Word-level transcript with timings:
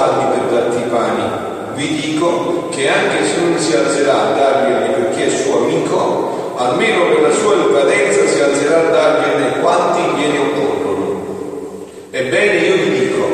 alzarmi 0.00 0.24
per 0.32 0.58
darti 0.58 0.78
i 0.78 0.88
pani. 0.88 1.48
Vi 1.74 2.00
dico 2.00 2.68
che 2.70 2.88
anche 2.88 3.24
se 3.26 3.40
non 3.40 3.58
si 3.58 3.74
alzerà 3.74 4.28
a 4.28 4.32
darglieli 4.32 4.92
perché 4.94 5.26
è 5.26 5.30
suo 5.30 5.58
amico, 5.58 6.54
almeno 6.56 7.06
per 7.06 7.20
la 7.22 7.32
sua 7.32 7.54
invadenza 7.54 8.26
si 8.26 8.40
alzerà 8.40 8.88
a 8.88 8.90
dargliene 8.90 9.60
quanti 9.60 10.00
gliene 10.16 10.38
occorrono. 10.38 11.88
Ebbene 12.10 12.66
io 12.66 12.74
vi 12.74 12.98
dico, 12.98 13.28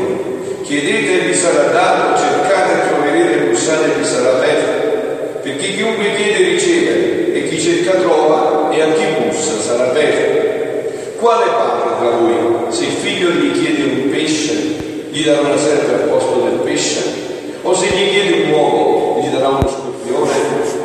chiedete 0.63 1.23
e 1.23 1.27
vi 1.27 1.35
sarà 1.35 1.71
dato, 1.71 2.19
cercate 2.21 2.73
e 2.73 2.89
troverete, 2.89 3.45
bussate 3.47 3.85
e 3.85 3.99
vi 3.99 4.05
sarà 4.05 4.29
aperto, 4.37 5.41
perché 5.43 5.75
chiunque 5.75 6.15
chiede 6.15 6.51
riceve 6.51 7.33
e 7.33 7.49
chi 7.49 7.61
cerca 7.61 7.93
trova 7.93 8.71
e 8.71 8.83
a 8.83 8.87
chi 8.93 9.05
bussa 9.25 9.61
sarà 9.61 9.85
aperto. 9.85 10.45
Quale 11.19 11.45
padre 11.47 11.97
tra 11.99 12.11
voi, 12.11 12.67
se 12.69 12.85
il 12.85 12.91
figlio 12.91 13.31
gli 13.31 13.53
chiede 13.53 13.83
un 13.83 14.11
pesce, 14.11 14.76
gli 15.17 15.25
darà 15.25 15.41
una 15.41 15.57
serpe 15.57 15.95
al 15.95 16.09
posto 16.11 16.41
del 16.41 16.59
pesce? 16.59 17.01
O 17.63 17.75
se 17.75 17.87
gli 17.87 18.11
chiede 18.11 18.45
un 18.45 18.51
uovo, 18.51 19.19
gli 19.23 19.29
darà 19.29 19.49
uno 19.49 19.67
scorpione? 19.67 20.31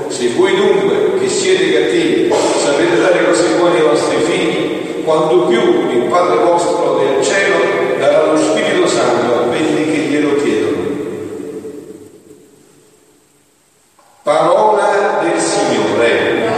Se 0.07 0.29
voi 0.37 0.55
dunque, 0.55 1.19
che 1.19 1.27
siete 1.27 1.73
cattivi, 1.73 2.33
sapete 2.63 3.01
dare 3.01 3.25
cose 3.25 3.55
buone 3.57 3.79
ai 3.79 3.87
vostri 3.87 4.15
figli, 4.19 5.03
quanto 5.03 5.47
più 5.47 5.59
il 5.59 6.03
Padre 6.03 6.45
vostro 6.45 6.97
del 6.99 7.21
cielo 7.21 7.57
darà 7.99 8.31
lo 8.31 8.37
Spirito 8.37 8.87
Santo 8.87 9.35
a 9.35 9.43
quelli 9.47 9.91
che 9.91 9.97
glielo 9.97 10.41
chiedono. 10.41 10.77
Parola 14.23 15.19
del 15.23 15.41
Signore. 15.41 16.49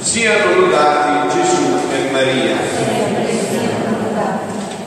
Siano 0.00 0.60
lodati 0.60 1.34
Gesù 1.34 1.62
e 1.92 2.10
Maria. 2.12 3.35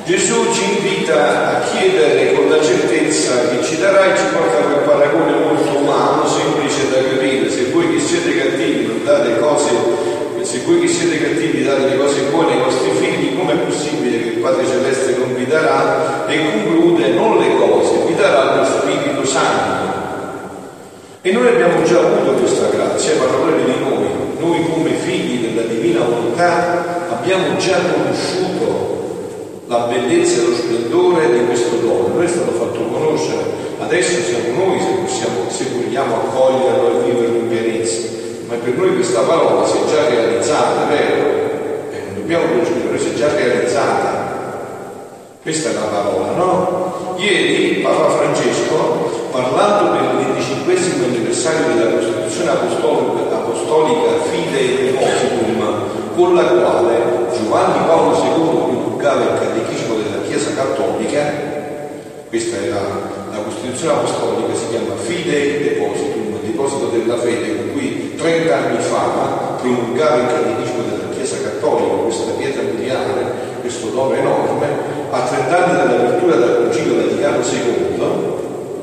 Gesù 0.10 0.52
ci 0.54 0.64
invita 0.64 1.60
a 1.60 1.60
chiedere 1.70 2.34
con 2.34 2.50
la 2.50 2.60
certezza 2.64 3.48
che 3.50 3.62
ci 3.62 3.78
darà 3.78 4.12
e 4.12 4.18
ci 4.18 4.24
porta 4.34 4.58
a 4.58 4.62
quel 4.62 4.84
paragone 4.84 5.34
molto 5.38 5.78
umano, 5.78 6.28
semplice 6.28 6.90
da 6.90 6.98
capire. 6.98 7.48
Se 7.52 7.66
voi 7.66 7.94
che 7.94 8.00
siete 8.00 8.36
cattivi 8.36 8.88
non 8.88 9.04
date 9.04 9.38
cose, 9.38 9.70
se 10.42 10.62
voi 10.66 10.80
che 10.80 10.88
siete 10.88 11.22
cattivi 11.22 11.64
date 11.64 11.90
le 11.90 11.98
cose 11.98 12.22
buone 12.32 12.54
ai 12.54 12.64
vostri 12.64 12.90
figli, 12.90 13.38
com'è 13.38 13.54
possibile 13.58 14.18
che 14.18 14.30
il 14.30 14.40
Padre 14.40 14.66
Celeste 14.66 15.16
non 15.16 15.36
vi 15.36 15.46
darà? 15.46 16.26
E 16.26 16.40
conclude 16.54 17.10
non 17.10 17.38
le 17.38 17.56
cose, 17.58 17.92
vi 18.08 18.16
darà 18.16 18.56
lo 18.56 18.66
Spirito 18.66 19.24
Santo. 19.28 19.94
E 21.22 21.32
noi 21.32 21.50
abbiamo 21.50 21.84
già 21.84 22.00
avuto 22.00 22.32
questa 22.32 22.68
grazia, 22.70 23.14
parole 23.14 23.64
di 23.64 23.80
noi, 23.80 24.08
noi 24.40 24.70
come 24.72 24.90
figli 24.90 25.46
della 25.46 25.68
divina 25.68 26.00
volontà 26.00 27.06
abbiamo 27.12 27.58
già 27.58 27.78
conosciuto 27.94 28.89
la 29.70 29.86
bellezza 29.86 30.42
e 30.42 30.46
lo 30.48 30.56
splendore 30.56 31.32
di 31.32 31.46
questo 31.46 31.76
dono. 31.76 32.08
Noi 32.16 32.26
è 32.26 32.28
stato 32.28 32.52
fatto 32.54 32.82
conoscere, 32.86 33.44
adesso 33.78 34.20
siamo 34.22 34.66
noi 34.66 34.80
se, 34.80 34.92
possiamo, 35.00 35.48
se 35.48 35.66
vogliamo 35.76 36.16
accoglierlo 36.16 36.88
e 36.90 37.12
viverlo 37.12 37.38
in 37.38 37.48
pienezza. 37.50 38.08
Ma 38.48 38.56
per 38.56 38.76
noi 38.76 38.96
questa 38.96 39.22
parola 39.22 39.64
si 39.68 39.78
è 39.78 39.82
già 39.88 40.10
realizzata, 40.10 40.86
vero? 40.90 41.30
E 41.92 42.02
non 42.08 42.16
dobbiamo 42.16 42.46
conoscere, 42.48 42.98
si 42.98 43.10
è 43.10 43.14
già 43.14 43.32
realizzata. 43.32 44.28
Questa 45.44 45.70
è 45.70 45.74
la 45.74 45.82
parola, 45.82 46.32
no? 46.32 47.16
Ieri 47.18 47.82
Papa 47.82 48.10
Francesco, 48.10 49.28
parlando 49.30 49.92
per 49.92 50.02
il 50.20 50.34
25 50.66 51.06
anniversario 51.06 51.76
della 51.76 51.92
Costituzione 51.92 52.50
Apostolica, 52.50 53.36
Apostolica 53.36 54.20
Fide 54.32 54.60
e 54.60 54.92
Depositum, 54.92 56.16
con 56.16 56.34
la 56.34 56.44
quale 56.44 57.28
Giovanni 57.38 57.86
Paolo 57.86 58.16
II 58.16 58.59
promulgava 59.10 59.24
il 59.24 59.40
catechismo 59.40 59.96
della 59.96 60.22
Chiesa 60.28 60.54
Cattolica, 60.54 61.22
questa 62.30 62.58
è 62.58 62.70
la, 62.70 62.82
la 63.32 63.42
Costituzione 63.44 63.94
Apostolica, 63.94 64.54
si 64.54 64.70
chiama 64.70 64.96
Fide 64.96 65.34
e 65.34 65.64
Depositum, 65.64 66.34
il 66.34 66.52
deposito 66.52 66.86
della 66.88 67.18
fede, 67.18 67.56
con 67.56 67.72
cui 67.74 68.16
30 68.16 68.56
anni 68.56 68.78
fa 68.80 69.58
promulgava 69.62 70.16
il 70.18 70.28
catechismo 70.28 70.84
della 70.84 71.10
Chiesa 71.16 71.38
Cattolica, 71.42 72.04
questa 72.04 72.32
pietra 72.34 72.62
miliare, 72.62 73.58
questo 73.62 73.88
dono 73.88 74.14
enorme, 74.14 74.68
a 75.10 75.22
30 75.22 75.66
anni 75.66 75.78
dall'apertura 75.78 76.36
del 76.36 76.56
Concilio 76.64 76.96
Vaticano 76.96 77.42
II, 77.42 77.98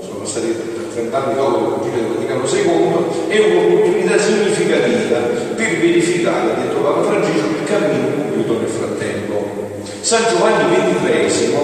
sono 0.03 0.25
stati 0.25 0.57
30 0.93 1.17
anni 1.17 1.35
dopo 1.37 1.59
il 1.59 1.73
Concilio 1.79 2.15
Vaticano 2.15 2.45
II, 2.51 3.29
è 3.29 3.39
un'opportunità 3.39 4.19
significativa 4.19 5.19
per 5.55 5.79
verificare, 5.79 6.55
detto 6.57 6.79
Papa 6.83 7.03
Francesco, 7.03 7.47
il 7.47 7.65
cammino 7.65 8.09
compiuto 8.17 8.59
nel 8.59 8.69
frattempo. 8.69 9.56
San 10.01 10.25
Giovanni 10.29 10.75
XXIII 10.75 11.57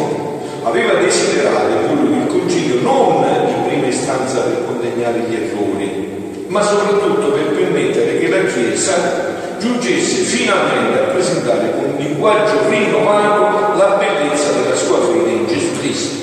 aveva 0.64 0.94
desiderato 0.94 1.92
il 1.92 2.26
concilio 2.28 2.80
non 2.82 3.24
in 3.48 3.66
prima 3.66 3.86
istanza 3.86 4.40
per 4.40 4.64
condegnare 4.66 5.20
gli 5.28 5.34
errori, 5.34 6.44
ma 6.48 6.62
soprattutto 6.62 7.32
per 7.32 7.50
permettere 7.50 8.18
che 8.18 8.28
la 8.28 8.44
Chiesa 8.44 9.30
giungesse 9.58 10.22
finalmente 10.22 10.98
a 10.98 11.12
presentare 11.12 11.72
con 11.72 11.84
un 11.90 11.96
linguaggio 11.96 12.68
rinnovato 12.68 13.76
la 13.76 13.96
bellezza 13.98 14.52
della 14.52 14.74
sua 14.74 14.98
fede 15.00 15.30
in 15.30 15.46
Gesù 15.46 15.78
Cristo. 15.78 16.20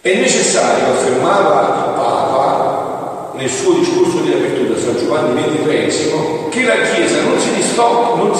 È 0.00 0.14
necessario, 0.14 0.94
affermava 0.94 1.60
il 1.60 1.94
Papa 1.94 3.32
nel 3.34 3.50
suo 3.50 3.74
discorso 3.74 4.20
di 4.20 4.32
apertura 4.32 4.78
San 4.78 4.96
Giovanni 4.96 5.42
XXIII, 5.42 6.48
che 6.50 6.64
la 6.64 6.74
Chiesa 6.74 7.22
non 7.22 7.38
si 7.40 7.54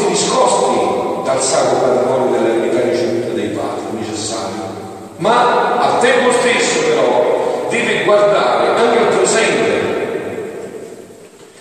discosti 0.09 0.86
dal 1.27 1.43
sacro 1.43 1.79
patrimonio 1.79 2.39
dell'eredità 2.39 2.83
ricevuta 2.89 3.35
dai 3.35 3.49
padri, 3.49 3.99
necessario, 3.99 4.63
ma 5.17 5.77
al 5.77 6.01
tempo 6.01 6.31
stesso 6.31 6.79
però 6.87 7.67
deve 7.69 8.05
guardare 8.05 8.69
anche 8.69 8.99
al 8.99 9.09
presente, 9.09 9.65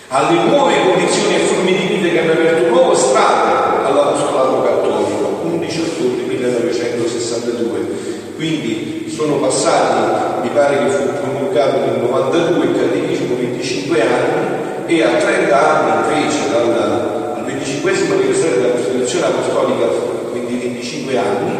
alle 0.06 0.44
nuove 0.44 0.72
condizioni 0.86 1.34
e 1.34 1.38
forme 1.38 1.72
di 1.72 1.86
vita 1.94 2.08
che 2.08 2.20
hanno 2.20 2.32
aperto 2.32 2.68
nuove 2.68 2.94
strade 2.94 3.86
all'apostolato 3.86 4.62
cattolico, 4.62 5.40
11 5.42 5.80
ottobre 5.80 6.22
1962. 6.26 8.14
Quindi 8.36 9.12
sono 9.12 9.34
passati, 9.36 10.42
mi 10.42 10.50
pare 10.50 10.78
che 10.78 10.90
fu 10.90 11.08
promulgato 11.20 11.78
nel 11.80 11.98
92 12.02 12.64
il 12.66 12.76
catechismo 12.76 13.34
25 13.34 14.00
anni 14.00 14.56
e 14.86 15.02
a 15.02 15.08
30 15.08 15.68
anni 15.68 16.14
invece 16.14 16.50
dal, 16.50 17.15
25 17.86 18.16
anniversario 18.16 18.56
della 18.56 18.74
Costituzione 18.74 19.26
Apostolica, 19.26 19.86
quindi 20.30 20.58
25 20.58 21.18
anni, 21.18 21.58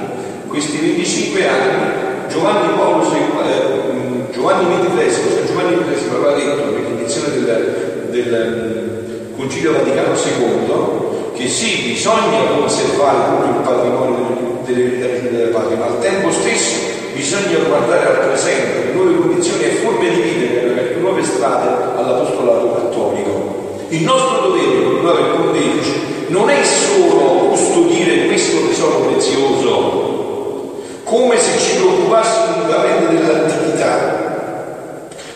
questi 0.49 0.77
25 0.77 1.49
anni 1.49 2.05
Giovanni 2.29 2.75
Paolo 2.77 3.05
eh, 3.13 4.33
Giovanni 4.33 4.67
XXIII, 4.75 5.11
San 5.13 5.47
Giovanni 5.47 5.77
XXIII 5.77 6.11
aveva 6.11 6.33
detto 6.35 6.65
nell'edizione 6.65 7.29
del, 7.31 8.09
del 8.11 9.31
Concilio 9.37 9.73
Vaticano 9.73 10.15
II 10.15 11.35
che 11.37 11.47
sì, 11.49 11.93
bisogna 11.93 12.59
conservare 12.59 13.29
proprio 13.29 13.51
il 13.51 13.63
patrimonio 13.63 14.61
delle 14.65 15.31
delle 15.31 15.47
patrie, 15.51 15.77
ma 15.77 15.87
al 15.87 16.01
tempo 16.01 16.33
stesso 16.33 16.75
bisogna 17.15 17.59
guardare 17.69 18.07
al 18.07 18.27
presente, 18.27 18.87
le 18.87 18.93
nuove 18.95 19.17
condizioni 19.17 19.63
e 19.63 19.69
forme 19.77 20.11
di 20.11 20.21
vita 20.21 20.71
aperto 20.73 20.99
nuove 20.99 21.23
strade 21.23 21.69
all'apostolato 21.97 22.73
cattolico. 22.73 23.46
Il 23.89 24.03
nostro 24.03 24.49
dovere, 24.49 24.83
continuava 24.83 25.19
il 25.21 25.27
pontefice, 25.27 25.93
non 26.29 26.51
è 26.51 26.61
solo 26.65 27.51
custodire 27.51 28.27
questo 28.27 28.67
tesoro 28.67 28.97
prezioso, 29.03 30.83
come 31.05 31.39
se 31.39 31.57
ci 31.57 31.77
preoccupassimo 31.77 32.65
unicamente 32.65 33.15
dell'antichità, 33.15 34.25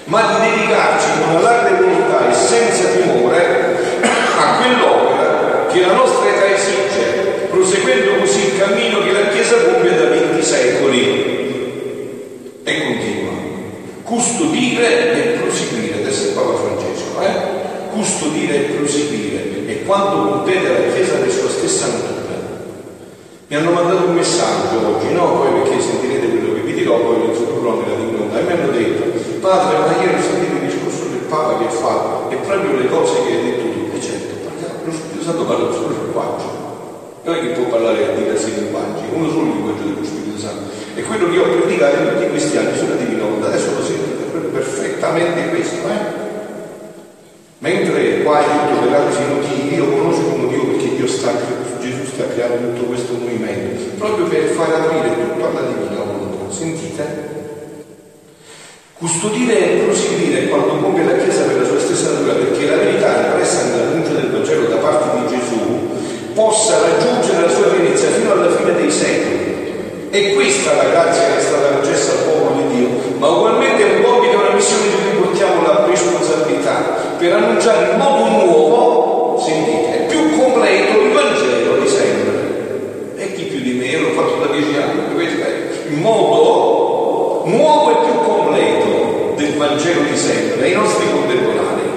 ma 0.05 0.23
di 0.23 0.51
dedicarci 0.51 1.07
con 1.25 1.43
larga 1.43 1.77
volontà 1.77 2.29
e 2.29 2.35
senza 2.35 2.89
timore 2.89 3.77
a 4.37 4.57
quell'opera 4.57 5.67
che 5.71 5.81
la 5.83 5.93
nostra 5.93 6.29
età 6.29 6.53
esige, 6.53 7.47
proseguendo 7.51 8.17
così 8.19 8.47
il 8.47 8.59
cammino 8.59 9.05
che 9.05 9.13
la 9.13 9.29
Chiesa 9.29 9.63
compie 9.63 9.95
da 9.95 10.07
20 10.07 10.43
secoli. 10.43 11.29
E 12.65 12.83
continua. 12.83 13.31
Custodire 14.03 15.13
e 15.13 15.39
proseguire, 15.39 16.01
adesso 16.01 16.31
è 16.31 16.33
Papa 16.33 16.57
Francesco, 16.57 17.21
eh? 17.21 17.61
Custodire 18.21 18.55
e 18.55 18.61
proseguire 18.77 19.67
e 19.67 19.83
quando 19.85 20.29
completa 20.29 20.69
la 20.69 20.93
Chiesa 20.93 21.15
della 21.15 21.33
sua 21.33 21.49
stessa 21.49 21.87
natura. 21.87 22.19
Mi 23.49 23.57
hanno 23.57 23.73
mandato 23.73 24.07
un 24.07 24.15
messaggio 24.15 24.77
oggi, 24.95 25.13
no? 25.13 25.41
Poi 25.41 25.63
perché 25.63 25.81
sentirete 25.81 26.29
quello 26.29 26.55
che 26.55 26.61
vi 26.61 26.75
dirò, 26.75 27.01
poi 27.01 27.19
lo 27.19 27.25
introdurrò 27.33 27.81
nella 27.81 27.97
dignità, 27.97 28.39
e 28.39 28.43
mi 28.43 28.53
hanno 28.53 28.71
detto, 28.71 29.03
padre, 29.41 29.79
ma 29.79 30.03
ieri 30.03 30.15
ho 30.15 30.23
sentito 30.23 30.55
il 30.55 30.69
discorso 30.69 31.09
del 31.09 31.25
Papa 31.27 31.59
che 31.59 31.71
fatto, 31.73 32.31
e 32.31 32.37
proprio 32.37 32.77
le 32.77 32.89
cose 32.89 33.15
che 33.27 33.33
hai 33.33 33.43
detto 33.43 33.63
tu, 33.73 33.97
e 33.97 34.01
certo, 34.01 34.35
lo 34.85 34.93
Spirito 34.93 35.25
Santo 35.25 35.45
parla 35.45 35.73
solo 35.73 35.89
linguaggio. 35.89 36.49
Non 37.25 37.35
è 37.35 37.41
che 37.41 37.49
può 37.59 37.65
parlare 37.65 38.07
a 38.07 38.15
diversi 38.15 38.55
linguaggi, 38.55 39.03
uno 39.13 39.29
solo 39.31 39.45
linguaggio 39.51 39.83
dello 39.83 40.05
Spirito 40.05 40.39
Santo. 40.39 40.71
E 40.95 41.03
quello 41.03 41.31
che 41.31 41.39
ho 41.39 41.49
predicato 41.59 41.97
in 41.97 42.09
tutti 42.13 42.29
questi 42.29 42.57
anni 42.57 42.77
sulla 42.77 42.95
divina 42.95 43.25
volontà, 43.25 43.49
adesso 43.49 43.73
lo 43.75 43.83
sentite 43.83 44.31
perfettamente 44.53 45.49
questo, 45.49 45.89
eh? 45.89 46.20
Mentre 47.61 48.23
qua 48.23 48.41
è 48.41 48.45
tutto 48.45 48.89
per 48.89 48.95
altri 48.95 49.25
motivi, 49.35 49.75
io 49.75 49.85
conosco 49.85 50.33
un 50.33 50.41
motivo 50.45 50.65
perché 50.73 50.97
Dio 50.97 51.07
sta, 51.07 51.31
Gesù 51.79 52.07
sta 52.07 52.25
creando 52.33 52.73
tutto 52.73 52.87
questo 52.87 53.13
movimento, 53.13 53.97
proprio 53.99 54.25
per 54.25 54.45
far 54.57 54.81
aprire 54.81 55.13
tutto 55.13 55.45
alla 55.45 55.69
divina 55.69 56.03
volontà. 56.03 56.51
Sentite? 56.51 57.05
Custodire 58.97 59.59
e 59.61 59.77
proseguire 59.85 60.49
quando 60.49 60.77
compie 60.77 61.05
la 61.05 61.23
Chiesa 61.23 61.43
per 61.43 61.61
la 61.61 61.67
sua 61.67 61.81
stessa 61.81 62.13
natura, 62.13 62.33
perché 62.33 62.65
la 62.65 62.77
verità 62.77 63.27
impressa 63.27 63.65
nella 63.65 63.93
luce 63.93 64.13
del 64.13 64.31
Vangelo 64.31 64.67
da 64.67 64.77
parte 64.77 65.21
di 65.21 65.37
Gesù 65.37 65.59
possa 66.33 66.81
raggiungere 66.81 67.43
la 67.43 67.53
sua 67.53 67.67
pienezza 67.67 68.07
fino 68.07 68.33
alla 68.33 68.57
fine 68.57 68.75
dei 68.75 68.91
secoli. 68.91 69.49
E 70.09 70.33
questa 70.33 70.77
la 70.77 70.89
grazia 70.89 71.27
che 71.27 71.37
è 71.37 71.43
stata 71.43 71.77
concessa 71.77 72.13
al 72.13 72.25
popolo 72.25 72.63
di 72.63 72.75
Dio, 72.75 72.89
ma 73.19 73.29
ugualmente 73.29 73.83
è 73.83 73.97
un 73.97 74.03
compito 74.03 74.33
e 74.33 74.47
una 74.47 74.55
missione 74.55 74.83
di 74.85 74.97
cui 74.97 75.21
portiamo 75.27 75.67
la 75.67 75.80
per 77.21 77.35
annunciare 77.35 77.93
in 77.93 77.99
modo 77.99 78.31
nuovo, 78.31 79.39
sentite, 79.45 80.07
più 80.09 80.41
completo 80.41 81.01
il 81.03 81.13
Vangelo 81.13 81.77
di 81.77 81.87
sempre. 81.87 83.15
E 83.17 83.35
chi 83.35 83.43
più 83.43 83.61
di 83.61 83.75
me, 83.75 83.99
l'ho 83.99 84.13
fatto 84.13 84.47
da 84.47 84.51
dieci 84.51 84.75
anni, 84.79 85.13
questo 85.13 85.43
è 85.43 85.55
il 85.91 85.99
modo 85.99 87.43
nuovo 87.45 87.91
e 87.91 88.05
più 88.07 88.21
completo 88.25 89.35
del 89.37 89.53
Vangelo 89.53 90.01
di 90.01 90.17
sempre, 90.17 90.65
ai 90.65 90.73
nostri 90.73 91.11
contemporanei. 91.13 91.91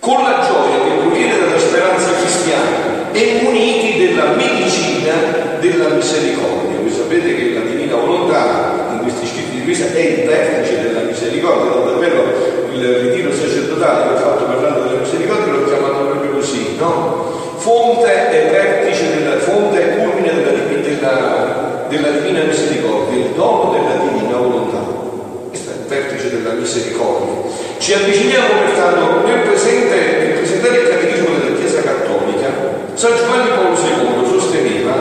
Con 0.00 0.22
la 0.22 0.46
gioia 0.48 0.82
che 0.82 1.00
proviene 1.02 1.38
dalla 1.38 1.58
speranza 1.58 2.12
cristiana 2.18 3.12
e 3.12 3.40
muniti 3.42 4.06
della 4.06 4.30
medicina 4.36 5.12
della 5.60 5.88
misericordia. 5.90 6.80
Voi 6.80 6.90
sapete 6.90 7.36
che 7.36 7.52
la 7.52 7.60
divina 7.60 7.96
volontà 7.96 8.92
in 8.92 9.00
questi 9.02 9.26
scritti 9.26 9.58
di 9.58 9.64
Luisa 9.64 9.92
è 9.92 9.98
il 9.98 10.26
vertice 10.26 10.80
della 10.80 11.00
misericordia, 11.00 11.70
davvero 11.82 12.62
il 12.74 13.10
ritiro 13.10 13.32
sacerdotale 13.32 14.16
che 14.16 14.22
ho 14.22 14.26
fatto 14.30 14.44
parlando 14.44 14.88
della 14.88 15.00
misericordia 15.00 15.52
l'ho 15.52 15.64
chiamato 15.64 16.04
proprio 16.06 16.32
così, 16.32 16.76
no? 16.76 17.32
Fonte 17.56 18.30
e 18.30 18.50
vertice 18.50 19.18
della 19.18 19.38
fonte 19.38 19.80
e 19.80 19.96
culmine 19.96 20.34
della, 20.34 20.50
della, 20.82 21.86
della 21.88 22.10
divina 22.10 22.42
misericordia, 22.44 23.24
il 23.24 23.30
dono 23.34 23.72
della 23.72 24.10
divina 24.10 24.36
volontà. 24.36 24.78
Questo 25.48 25.70
è 25.70 25.74
il 25.74 25.86
misericordia. 26.64 27.52
Ci 27.78 27.92
avviciniamo 27.92 28.64
pertanto 28.64 29.26
nel 29.26 29.40
presente, 29.40 29.94
nel 29.94 30.32
presentare 30.32 30.78
il 30.78 30.88
catechismo 30.88 31.28
della 31.36 31.56
Chiesa 31.56 31.82
Cattolica, 31.82 32.48
San 32.94 33.12
Giovanni 33.16 33.50
Paolo 33.50 33.76
II 33.76 34.38
sosteneva 34.38 34.94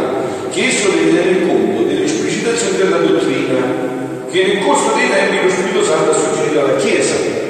che 0.51 0.67
esso 0.67 0.89
deve 0.89 1.15
tenere 1.15 1.47
conto 1.47 1.83
dell'esplicitazione 1.83 2.77
della 2.77 2.97
dottrina 2.97 3.91
che 4.29 4.43
nel 4.45 4.65
corso 4.65 4.91
dei 4.95 5.09
tempi 5.09 5.43
lo 5.43 5.49
Spirito 5.49 5.83
Santo 5.83 6.11
ha 6.11 6.13
suggerito 6.13 6.59
alla 6.59 6.75
Chiesa 6.75 7.41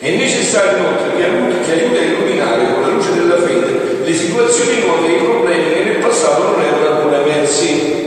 è 0.00 0.16
necessario 0.16 0.78
inoltre 0.78 1.14
che 1.14 1.24
aiuti, 1.24 1.98
a 1.98 2.00
illuminare 2.00 2.72
con 2.72 2.80
la 2.80 2.88
luce 2.88 3.12
della 3.12 3.36
fede 3.36 4.00
le 4.02 4.14
situazioni 4.14 4.80
nuove 4.80 5.08
e 5.08 5.12
i 5.12 5.18
problemi 5.18 5.72
che 5.74 5.84
nel 5.84 5.96
passato 5.96 6.42
non 6.42 6.62
erano 6.62 6.96
ancora 6.96 7.20
emersi. 7.20 7.98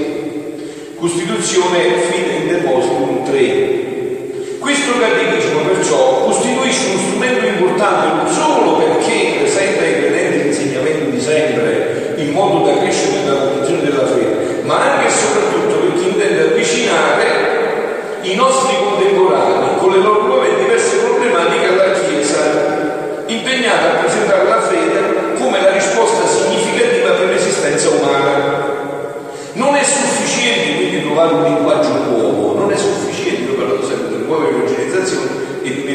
Costituzione 0.98 2.00
Fide 2.10 2.32
in 2.32 2.48
Depositum 2.48 3.26
3. 3.26 3.83
Catechismo 5.04 5.60
perciò 5.64 6.24
costituisce 6.24 6.92
uno 6.92 7.00
strumento 7.00 7.46
importante 7.46 8.24
non 8.24 8.28
solo 8.34 8.78
perché 8.78 9.36
presenta 9.40 9.82
ai 9.84 9.98
credenti 10.00 10.44
l'insegnamento 10.44 11.10
di 11.10 11.20
sempre 11.20 12.14
in 12.16 12.32
modo 12.32 12.66
da 12.66 12.78
crescere 12.78 13.20
nella 13.24 13.36
condizione 13.36 13.82
della 13.82 14.08
fede, 14.08 14.62
ma 14.64 14.80
anche 14.80 15.08
e 15.08 15.10
soprattutto 15.10 15.76
perché 15.76 16.08
intende 16.08 16.42
avvicinare 16.44 17.26
i 18.22 18.36
nostri 18.36 18.83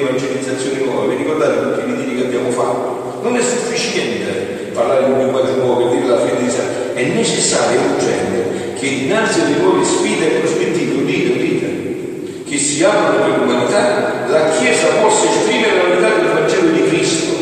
e 0.09 0.17
di 0.17 0.25
un'evangelizzazione 0.25 0.85
nuova, 0.85 1.07
vi 1.07 1.17
ricordate 1.17 1.61
tutti 1.61 1.81
i 1.81 1.95
ritiri 1.95 2.17
che 2.17 2.25
abbiamo 2.25 2.51
fatto? 2.51 3.21
Non 3.23 3.37
è 3.37 3.43
sufficiente 3.43 4.71
parlare 4.73 5.05
di 5.05 5.11
un 5.13 5.19
linguaggio 5.19 5.55
nuovo 5.57 5.89
e 5.89 5.97
dire 5.97 6.07
la 6.07 6.21
fede 6.21 6.43
di 6.43 6.51
San, 6.51 6.67
è 6.95 7.03
necessario 7.03 7.81
e 7.81 7.83
urgente 7.95 8.59
che 8.79 8.89
dinanzi 8.89 9.41
alle 9.41 9.57
nuove 9.57 9.85
sfide 9.85 10.25
e 10.25 10.39
prospettive, 10.39 11.03
udite, 11.03 11.33
udite, 11.33 12.43
che 12.49 12.59
si 12.59 12.85
aprono 12.85 13.25
per 13.25 13.39
l'umanità, 13.39 14.25
la 14.29 14.51
Chiesa 14.51 14.87
possa 15.03 15.29
esprimere 15.29 15.77
la 15.77 15.83
verità 15.83 16.09
del 16.15 16.29
Vangelo 16.33 16.71
di 16.71 16.85
Cristo, 16.85 17.35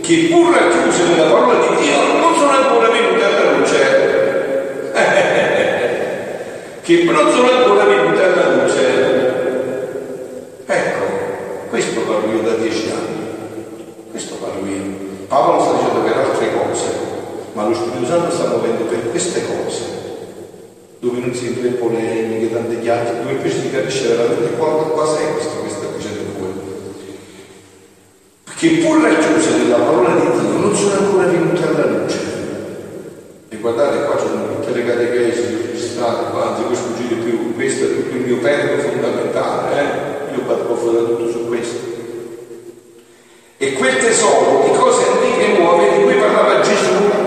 che 0.00 0.28
pur 0.30 0.54
racchiuse 0.54 1.02
nella 1.02 1.30
parola 1.30 1.58
di 1.58 1.82
Dio 1.82 2.18
non 2.20 2.34
sono 2.34 2.50
ancora 2.50 2.88
venute 2.88 3.24
alla 3.24 3.50
luce, 3.56 3.76
che 6.82 7.04
non 7.04 7.30
sono 7.32 7.50
ancora 7.50 7.84
venute 7.84 8.22
alla 8.22 8.54
luce. 8.54 9.26
Ecco, 10.64 11.04
questo 11.70 12.00
parlo 12.02 12.32
io 12.32 12.40
da 12.42 12.54
dieci 12.54 12.88
anni, 12.88 13.26
questo 14.10 14.36
parlo 14.36 14.64
io. 14.66 15.06
Paolo 15.26 15.60
sta 15.60 15.72
dicendo 15.72 16.00
per 16.00 16.16
altre 16.16 16.52
cose, 16.54 16.84
ma 17.52 17.66
lo 17.66 17.74
Spirito 17.98 18.06
Santo 18.06 18.30
sta 18.30 18.46
muovendo 18.48 18.84
per 18.84 19.10
queste 19.10 19.42
cose 19.44 19.96
dove 21.00 21.18
non 21.18 21.34
si 21.34 21.46
entra 21.46 21.66
in 21.66 21.78
polemiche, 21.78 22.52
tante 22.52 22.80
chiacchiere, 22.80 23.18
dove 23.22 23.32
invece 23.32 23.60
si 23.60 23.70
capisce 23.70 24.08
veramente 24.08 24.56
qua, 24.56 24.90
cosa 24.90 25.18
è 25.20 25.32
questo 25.32 25.62
che 25.62 25.68
sta 25.68 25.86
dicendo 25.96 26.30
fuori. 26.36 26.52
Che 28.56 28.68
pur 28.82 29.00
racchiuse 29.00 29.58
della 29.58 29.76
parola 29.76 30.14
di 30.14 30.20
Dio 30.20 30.58
non 30.58 30.74
sono 30.74 30.98
ancora 30.98 31.26
venute 31.26 31.62
alla 31.62 31.86
luce. 31.86 32.18
E 33.48 33.56
guardate, 33.58 34.04
qua 34.06 34.16
c'è 34.16 34.24
tutte 34.24 34.72
le 34.72 34.84
catechesi 34.84 35.42
registrate, 35.66 36.36
anzi 36.36 36.62
questo 36.64 36.88
giro 36.96 37.22
più, 37.22 37.54
questo 37.54 37.84
è 37.84 37.94
tutto 37.94 38.16
il 38.16 38.22
mio 38.22 38.38
perno 38.38 38.82
fondamentale, 38.82 39.80
eh? 39.80 40.34
io 40.34 40.42
parlo 40.42 40.92
da 40.92 40.98
tutto 40.98 41.30
su 41.30 41.46
questo. 41.46 41.78
E 43.56 43.72
quel 43.74 43.96
tesoro 43.98 44.64
di 44.64 44.76
cose 44.76 45.02
antiche 45.12 45.54
e 45.54 45.58
nuove 45.58 45.96
di 45.96 46.02
cui 46.02 46.14
parlava 46.14 46.60
Gesù 46.60 47.26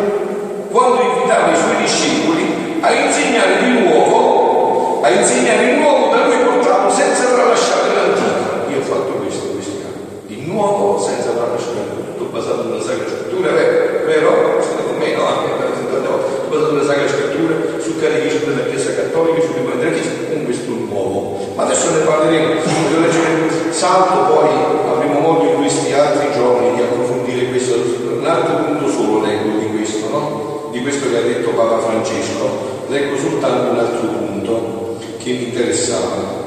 quando 0.71 1.01
invitava 1.01 1.51
i 1.51 1.57
suoi 1.57 1.75
discepoli 1.81 2.79
a 2.79 2.91
insegnare 2.93 3.59
di 3.61 3.79
nuovo, 3.81 5.01
a 5.03 5.09
insegnare 5.09 5.65
di 5.65 5.81
nuovo 5.81 6.15
da 6.15 6.25
lui 6.25 6.37
portato 6.45 6.89
senza 6.89 7.25
tralasciare 7.25 7.93
l'antico. 7.93 8.71
Io 8.71 8.79
ho 8.79 8.81
fatto 8.81 9.11
questo 9.19 9.47
questi 9.51 9.83
anni, 9.83 10.07
di 10.27 10.45
nuovo 10.49 10.97
senza 10.97 11.31
tralasciare 11.31 12.15
tutto 12.15 12.31
basato 12.31 12.63
sulla 12.63 12.81
Sacra 12.81 13.05
Scrittura, 13.05 13.51
vero? 13.51 14.05
Vero? 14.05 14.61
Siete 14.61 14.83
con 14.85 14.97
me? 14.97 15.13
No, 15.13 15.27
anche 15.27 15.51
per 15.59 15.69
tutto 15.75 16.47
basato 16.49 16.69
sulla 16.69 16.85
Sacra 16.85 17.07
Scrittura, 17.09 17.55
sul 17.79 17.99
catechismo 17.99 18.53
della 18.53 18.69
Chiesa 18.69 18.95
Cattolica, 18.95 19.41
sul 19.41 19.55
libro 19.55 19.75
della 19.75 19.91
Chiesa, 19.91 20.09
con 20.31 20.45
questo 20.45 20.71
nuovo. 20.71 21.53
Ma 21.55 21.63
adesso 21.63 21.91
ne 21.91 21.99
parleremo, 21.99 22.61
voglio 22.63 22.99
leggere 23.01 23.73
salto, 23.73 24.33
poi 24.33 24.49
avremo 24.87 25.19
modo 25.19 25.43
in 25.49 25.55
questi 25.57 25.91
altri 25.91 26.31
giorni 26.31 26.75
di 26.75 26.81
approfondire 26.81 27.49
questo, 27.49 27.75
un 27.75 28.25
altro 28.25 28.55
punto 28.63 28.89
solo 28.89 29.25
leggo 29.25 29.57
di 29.59 29.67
questo, 29.67 30.09
no? 30.09 30.69
Di 30.71 30.81
questo 30.81 31.09
che 31.09 31.17
ha 31.17 31.21
detto 31.21 31.49
Papa 31.49 31.79
Francesco 31.79 32.85
leggo 32.87 33.17
soltanto 33.17 33.71
un 33.71 33.79
altro 33.79 34.07
punto 34.07 34.97
che 35.17 35.31
mi 35.31 35.43
interessava. 35.43 36.39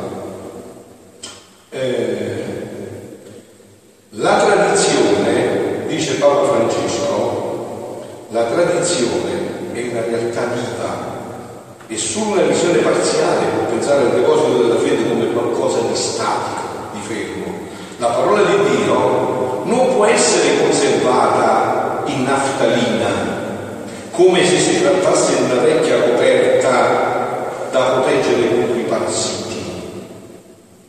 Eh, 1.68 2.42
la 4.10 4.44
tradizione, 4.44 5.86
dice 5.88 6.12
Papa 6.24 6.46
Francesco, 6.46 8.02
la 8.30 8.44
tradizione 8.44 9.72
è 9.74 9.88
una 9.90 10.00
realtà 10.06 10.46
viva 10.54 11.12
e 11.86 11.98
solo 11.98 12.32
una 12.32 12.42
visione 12.44 12.78
parziale 12.78 13.46
può 13.48 13.66
pensare 13.66 14.04
al 14.04 14.14
deposito 14.14 14.62
della 14.62 14.78
fede 14.80 15.06
come 15.06 15.32
qualcosa 15.32 15.80
di 15.80 15.94
statico, 15.94 16.62
di 16.94 17.00
fermo. 17.00 17.52
La 17.98 18.06
parola 18.06 18.42
di 18.42 18.56
Dio 18.70 19.64
non 19.64 19.94
può 19.94 20.06
essere 20.06 20.62
conservata 20.62 22.04
in 22.06 22.24
naftalina, 22.24 23.08
come 24.12 24.46
se 24.46 24.58
si 24.58 24.80
trattasse 24.80 25.36
di 25.36 25.42
una 25.50 25.60
vecchia 25.60 26.04
coperta 26.04 27.50
da 27.70 27.80
proteggere 27.80 28.48
contro 28.48 28.78
i 28.78 28.84
parassiti, 28.84 29.62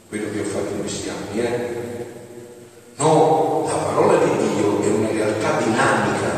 quello 0.08 0.28
che 0.32 0.40
ho 0.40 0.44
fatto 0.46 0.74
in 0.76 0.80
questi 0.80 1.10
anni. 1.10 1.46
Eh? 1.46 1.84
No, 2.98 3.66
la 3.68 3.74
parola 3.74 4.18
di 4.24 4.30
Dio 4.38 4.82
è 4.82 4.88
una 4.88 5.10
realtà 5.12 5.58
dinamica, 5.62 6.30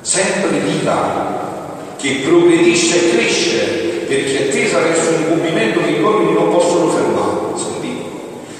sempre 0.00 0.58
viva, 0.60 1.93
che 2.04 2.20
progredisce 2.20 2.96
e 2.96 3.16
cresce, 3.16 3.58
perché 4.06 4.48
è 4.48 4.52
tesa 4.52 4.78
verso 4.80 5.08
un 5.08 5.24
compimento 5.26 5.80
che 5.80 5.88
i 5.88 6.02
uomini 6.02 6.34
non 6.34 6.50
possono 6.50 6.90
fermare. 6.90 7.32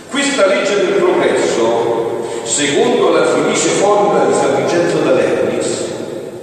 Questa 0.08 0.46
legge 0.46 0.76
del 0.76 0.94
progresso, 0.94 2.24
secondo 2.44 3.10
la 3.10 3.26
felice 3.26 3.68
formula 3.68 4.24
di 4.24 4.32
San 4.32 4.56
Vincenzo 4.56 4.96
d'Alernis, 5.04 5.66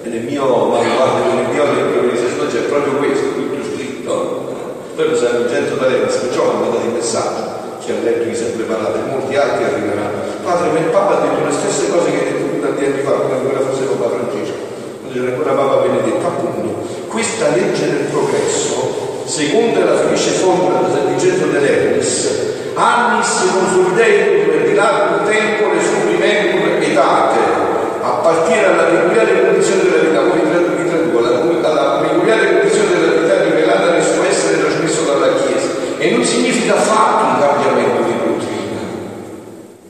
nel 0.03 0.21
mio 0.21 0.45
manuale, 0.45 1.33
nel 1.33 1.49
mio 1.49 2.11
di 2.11 2.17
sacerdote 2.17 2.51
c'è 2.51 2.63
proprio 2.69 2.93
questo, 2.97 3.33
tutto 3.33 3.63
scritto. 3.73 4.53
Poi 4.93 5.09
lo 5.09 5.17
Vincenzo 5.17 5.75
D'Alema, 5.81 6.05
perciò 6.05 6.51
ha 6.51 6.53
mandato 6.53 6.85
il 6.85 6.93
messaggio, 6.93 7.79
chi 7.79 7.91
ha 7.91 7.95
letto 8.03 8.35
si 8.35 8.43
è 8.43 8.47
preparato 8.49 8.99
e 8.99 9.09
molti 9.09 9.35
altri 9.35 9.63
arriveranno. 9.63 10.21
Padre, 10.43 10.69
ma 10.69 10.77
il 10.77 10.91
Papa 10.91 11.17
ha 11.17 11.21
detto 11.25 11.45
le 11.45 11.51
stesse 11.51 11.89
cose 11.89 12.11
che 12.11 12.19
ha 12.19 12.29
detto 12.29 12.61
tanti 12.61 12.85
anni 12.85 13.01
fa, 13.01 13.11
come 13.11 13.41
quella 13.41 13.65
fosse 13.65 13.85
Papa 13.85 14.09
Francesco, 14.09 14.70
ancora 15.19 15.53
Papa 15.53 15.87
Benedetto. 15.87 16.25
Appunto, 16.25 16.87
questa 17.07 17.49
legge 17.49 17.85
del 17.85 18.05
progresso, 18.09 19.23
secondo 19.25 19.83
la 19.83 19.97
felice 19.97 20.31
formula 20.31 20.79
di 20.79 20.91
San 20.93 21.07
Vincenzo 21.07 21.45
de 21.47 21.59
Lernis, 21.59 22.49
annis 22.75 23.51
consolidentum 23.51 24.53
et 24.55 24.67
di 24.67 24.73
largo 24.75 25.25
tempo 25.29 25.73
le 25.73 25.81
supprimentum 25.81 26.81
etate, 26.81 27.39
a 28.01 28.09
partire 28.23 28.61
dalla 28.61 28.83
peculiare 28.83 29.45
condizione 29.45 29.83
della 29.83 30.01
vita, 30.01 30.21
come 30.21 30.41
vi 30.75 30.89
traduco, 30.89 31.67
alla 31.67 31.99
peculiare 32.01 32.59
condizione 32.59 32.99
della 32.99 33.21
vita 33.21 33.43
rivelata 33.43 33.91
nel 33.91 34.03
suo 34.03 34.23
essere 34.23 34.59
trasmesso 34.59 35.03
dalla 35.03 35.33
Chiesa. 35.35 35.69
E 35.97 36.11
non 36.11 36.23
significa 36.23 36.75
fatto 36.75 37.25
un 37.25 37.39
cambiamento 37.39 38.01
di 38.03 38.13
dottrina. 38.17 38.79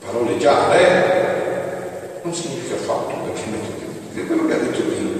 Parole 0.04 0.36
chiare, 0.36 0.80
eh? 0.80 2.20
Non 2.22 2.34
significa 2.34 2.76
fatto 2.76 3.14
un 3.14 3.32
cambiamento 3.32 3.70
di 3.78 3.84
dottrina. 3.86 4.22
È 4.22 4.26
quello 4.26 4.46
che 4.46 4.54
ha 4.54 4.58
detto 4.58 4.82
prima. 4.82 5.10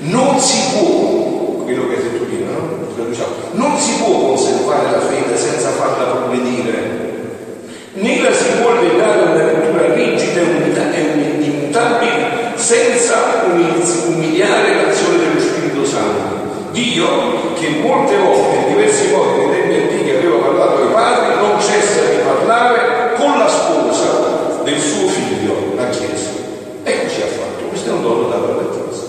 Non 0.00 0.40
si 0.40 0.76
può, 0.76 1.62
quello 1.64 1.86
che 1.88 1.94
ha 1.94 2.00
detto 2.00 2.24
prima, 2.94 3.08
no? 3.08 3.68
Non 3.68 3.78
si 3.78 4.02
può 4.02 4.18
conservare 4.18 4.90
la 4.90 5.00
fede 5.00 5.36
senza 5.36 5.68
farla 5.70 6.04
progredire 6.04 7.08
né 7.92 8.22
la 8.22 8.32
si 8.32 8.50
può 8.60 8.72
legare 8.80 9.22
una 9.22 9.44
lettura 9.44 9.94
rigida 9.94 10.40
e 10.92 11.00
immutabile 11.40 12.40
senza 12.60 13.40
umiliare 14.06 14.74
l'azione 14.74 15.18
dello 15.18 15.40
Spirito 15.40 15.84
Santo. 15.84 16.38
Dio, 16.72 17.54
che 17.54 17.68
molte 17.82 18.16
volte, 18.16 18.56
in 18.56 18.74
diversi 18.74 19.10
modi 19.10 19.38
nei 19.38 19.50
tempi 19.50 19.74
antichi 19.74 20.10
aveva 20.10 20.36
parlato 20.36 20.82
ai 20.82 20.92
padri, 20.92 21.34
non 21.40 21.60
cessa 21.60 22.00
di 22.10 22.16
parlare 22.22 23.14
con 23.16 23.38
la 23.38 23.48
sposa 23.48 24.62
del 24.62 24.78
suo 24.78 25.08
figlio, 25.08 25.72
la 25.74 25.88
Chiesa. 25.88 26.30
Ecco 26.84 27.08
ci 27.08 27.22
ha 27.22 27.26
fatto, 27.26 27.64
questo 27.70 27.90
è 27.90 27.92
un 27.92 28.02
dono 28.02 28.28
dato 28.28 28.44
alla 28.44 28.68
Chiesa. 28.70 29.08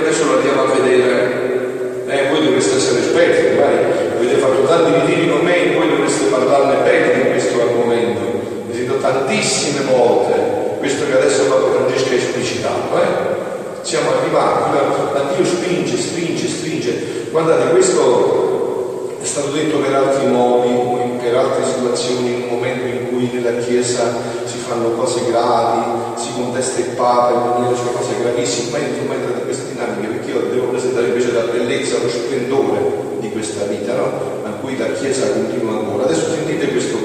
Adesso 0.00 0.24
lo 0.24 0.36
andiamo 0.38 0.62
a 0.62 0.74
vedere, 0.74 2.04
eh, 2.08 2.28
voi 2.30 2.44
dovreste 2.44 2.76
essere 2.76 2.98
esperti, 2.98 3.54
magari 3.54 3.76
avete 4.16 4.34
fatto 4.40 4.62
tanti 4.64 5.06
ritiri 5.06 5.30
con 5.30 5.40
me, 5.40 5.74
voi 5.74 5.88
dovreste 5.88 6.24
parlarne 6.24 6.82
bene 6.82 7.14
di 7.14 7.30
questo 7.30 7.60
argomento. 7.60 8.20
Vi 8.66 8.76
sento 8.76 8.96
tantissime 8.96 9.84
volte 9.90 10.62
questo 10.82 11.06
che 11.06 11.14
adesso 11.14 11.44
Papa 11.44 11.70
Francesco 11.70 12.10
ha 12.10 12.16
esplicitato. 12.16 12.96
Eh? 12.96 13.40
Siamo 13.82 14.10
arrivati, 14.18 14.70
ma 15.12 15.32
Dio 15.32 15.44
spinge, 15.44 15.96
spinge, 15.96 16.48
spinge. 16.48 17.28
Guardate, 17.30 17.70
questo 17.70 19.16
è 19.22 19.24
stato 19.24 19.52
detto 19.52 19.78
per 19.78 19.94
altri 19.94 20.26
modi, 20.26 21.18
per 21.22 21.36
altre 21.36 21.64
situazioni, 21.64 22.34
in 22.34 22.42
un 22.42 22.48
momento 22.48 22.86
in 22.86 23.08
cui 23.10 23.30
nella 23.32 23.60
Chiesa 23.60 24.12
si 24.44 24.58
fanno 24.58 24.90
cose 24.90 25.22
gravi, 25.30 26.20
si 26.20 26.32
contesta 26.34 26.80
il 26.80 26.96
Papa 26.96 27.32
in 27.32 27.48
maniera 27.48 27.76
su 27.76 27.92
cose 27.92 28.20
gravissime, 28.20 28.70
ma 28.70 28.84
io 28.84 29.04
non 29.04 29.14
entra 29.14 29.38
in 29.38 29.44
queste 29.44 29.68
dinamiche 29.68 30.08
perché 30.08 30.30
io 30.32 30.40
devo 30.50 30.66
presentare 30.66 31.06
invece 31.06 31.32
la 31.32 31.42
bellezza, 31.42 32.02
lo 32.02 32.08
splendore 32.08 32.80
di 33.20 33.30
questa 33.30 33.66
vita, 33.66 33.94
no? 33.94 34.10
a 34.42 34.50
cui 34.60 34.76
la 34.76 34.90
Chiesa 34.94 35.30
continua 35.30 35.78
ancora. 35.78 36.04
Adesso 36.06 36.26
sentite 36.34 36.72
questo 36.72 36.96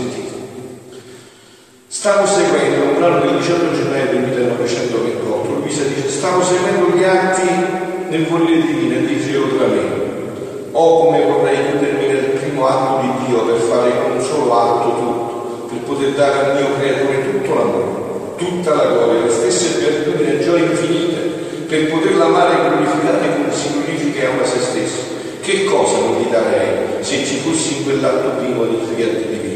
brano, 0.00 0.10
sentite. 0.10 0.38
Stavo 1.88 2.26
seguendo 2.26 2.84
un 2.84 2.94
brano 2.96 3.20
del 3.20 3.38
18 3.38 3.74
gennaio 3.74 4.06
del 4.06 4.20
1928, 4.20 5.52
Luisa 5.54 5.82
dice, 5.82 6.08
stavo 6.08 6.42
seguendo 6.42 6.96
gli 6.96 7.02
atti 7.02 7.48
nel 8.08 8.26
volere 8.26 8.62
divino 8.62 8.94
e 8.94 9.06
dicevo 9.06 9.56
tra 9.56 9.66
me, 9.66 9.80
oh 10.72 11.04
come 11.04 11.24
vorrei 11.24 11.66
chiudermi 11.66 12.06
nel 12.06 12.24
primo 12.40 12.66
atto 12.66 13.02
di 13.02 13.26
Dio 13.26 13.44
per 13.44 13.56
fare 13.56 13.92
un 14.12 14.22
solo 14.22 14.54
atto 14.54 14.88
tutto, 14.94 15.66
per 15.68 15.78
poter 15.78 16.10
dare 16.12 16.38
al 16.38 16.56
mio 16.56 16.76
creatore 16.78 17.32
tutto 17.32 17.54
l'amore, 17.54 17.84
tutta 18.36 18.74
la 18.74 18.86
gloria, 18.86 19.24
le 19.24 19.30
stesse 19.30 19.78
beatitudini 19.80 20.30
e 20.30 20.44
gioie 20.44 20.62
infinite, 20.62 21.18
per 21.68 21.90
poterla 21.90 22.24
amare 22.24 22.54
e 22.54 22.68
glorificare 22.68 23.34
come 23.34 23.52
si 23.52 23.68
glorifica 23.72 24.20
e 24.20 24.26
ama 24.26 24.44
se 24.44 24.58
stesso 24.58 25.18
che 25.40 25.64
cosa 25.64 25.98
non 25.98 26.20
gli 26.20 26.30
darei 26.30 27.02
se 27.02 27.24
ci 27.24 27.36
fossi 27.36 27.78
in 27.78 27.84
quell'atto 27.84 28.40
primo 28.40 28.64
di 28.66 28.78
fiat? 28.94 29.49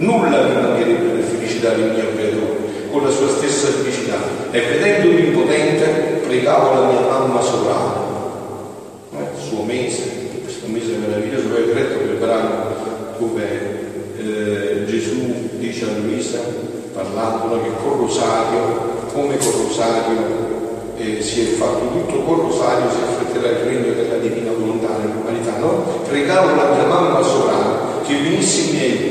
Nulla 0.00 0.44
mi 0.44 0.54
mancherebbe 0.54 1.08
per 1.10 1.24
felicità 1.24 1.74
del 1.74 1.90
mio 1.90 2.08
creatore, 2.14 2.88
con 2.90 3.04
la 3.04 3.10
sua 3.10 3.28
stessa 3.28 3.66
felicità. 3.66 4.16
E 4.50 4.58
vedendomi 4.58 5.26
impotente, 5.26 6.22
pregavo 6.26 6.72
la 6.72 6.86
mia 6.86 7.00
mamma 7.00 7.42
sovrana. 7.42 8.08
Eh, 9.12 9.38
suo 9.46 9.62
mese, 9.62 10.40
questo 10.42 10.68
mese 10.68 10.96
meraviglioso, 10.96 11.48
poi 11.48 11.68
ho 11.68 11.74
letto 11.74 11.98
quel 11.98 12.16
brano 12.16 12.64
dove 13.18 13.44
eh, 14.16 14.84
Gesù 14.86 15.50
dice 15.58 15.84
a 15.84 15.98
Luisa, 16.02 16.38
parlando 16.94 17.60
che 17.60 17.68
col 17.82 17.98
rosario, 17.98 19.04
come 19.12 19.36
col 19.36 19.66
rosario 19.66 20.16
eh, 20.96 21.20
si 21.20 21.42
è 21.42 21.44
fatto 21.56 21.88
tutto 21.92 22.22
col 22.22 22.38
rosario, 22.48 22.88
si 22.88 23.02
affretterà 23.02 23.50
il 23.50 23.64
regno 23.66 23.92
della 23.92 24.16
divina 24.16 24.50
volontà 24.52 24.96
nell'umanità, 24.96 25.58
no? 25.58 26.00
Pregavo 26.08 26.54
la 26.56 26.70
mia 26.74 26.86
mamma 26.86 27.22
sovrana 27.22 27.98
che 28.06 28.14
venisse 28.14 28.60
in 28.62 28.76
miei 28.76 29.09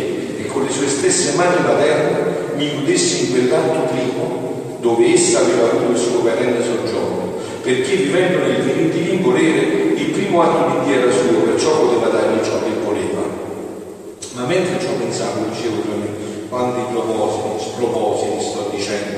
con 0.52 0.64
le 0.64 0.72
sue 0.72 0.88
stesse 0.88 1.36
mani 1.36 1.62
materne 1.64 2.54
mi 2.56 2.70
chiudesse 2.70 3.18
in 3.18 3.32
quell'atto 3.32 3.94
primo 3.94 4.78
dove 4.80 5.14
essa 5.14 5.40
aveva 5.40 5.70
avuto 5.70 5.92
il 5.92 5.98
suo 5.98 6.20
perenne 6.20 6.64
soggiorno, 6.64 7.34
perché 7.62 7.96
vivendo 7.96 8.40
nel 8.40 8.90
divin 8.92 9.22
volere 9.22 9.60
il 9.96 10.10
primo 10.12 10.42
atto 10.42 10.80
di 10.80 10.86
Dio 10.86 11.02
era 11.02 11.12
suo, 11.12 11.42
perciò 11.44 11.80
poteva 11.82 12.08
dargli 12.08 12.44
ciò 12.44 12.60
che 12.64 12.72
voleva. 12.84 13.22
Ma 14.36 14.46
mentre 14.46 14.80
ciò 14.80 14.92
pensavo, 14.98 15.46
dicevo 15.50 15.82
tra 15.82 15.96
me, 15.96 16.08
quanti 16.48 16.94
propositi, 16.94 17.72
propositi 17.76 18.46
sto 18.46 18.72
dicendo, 18.74 19.18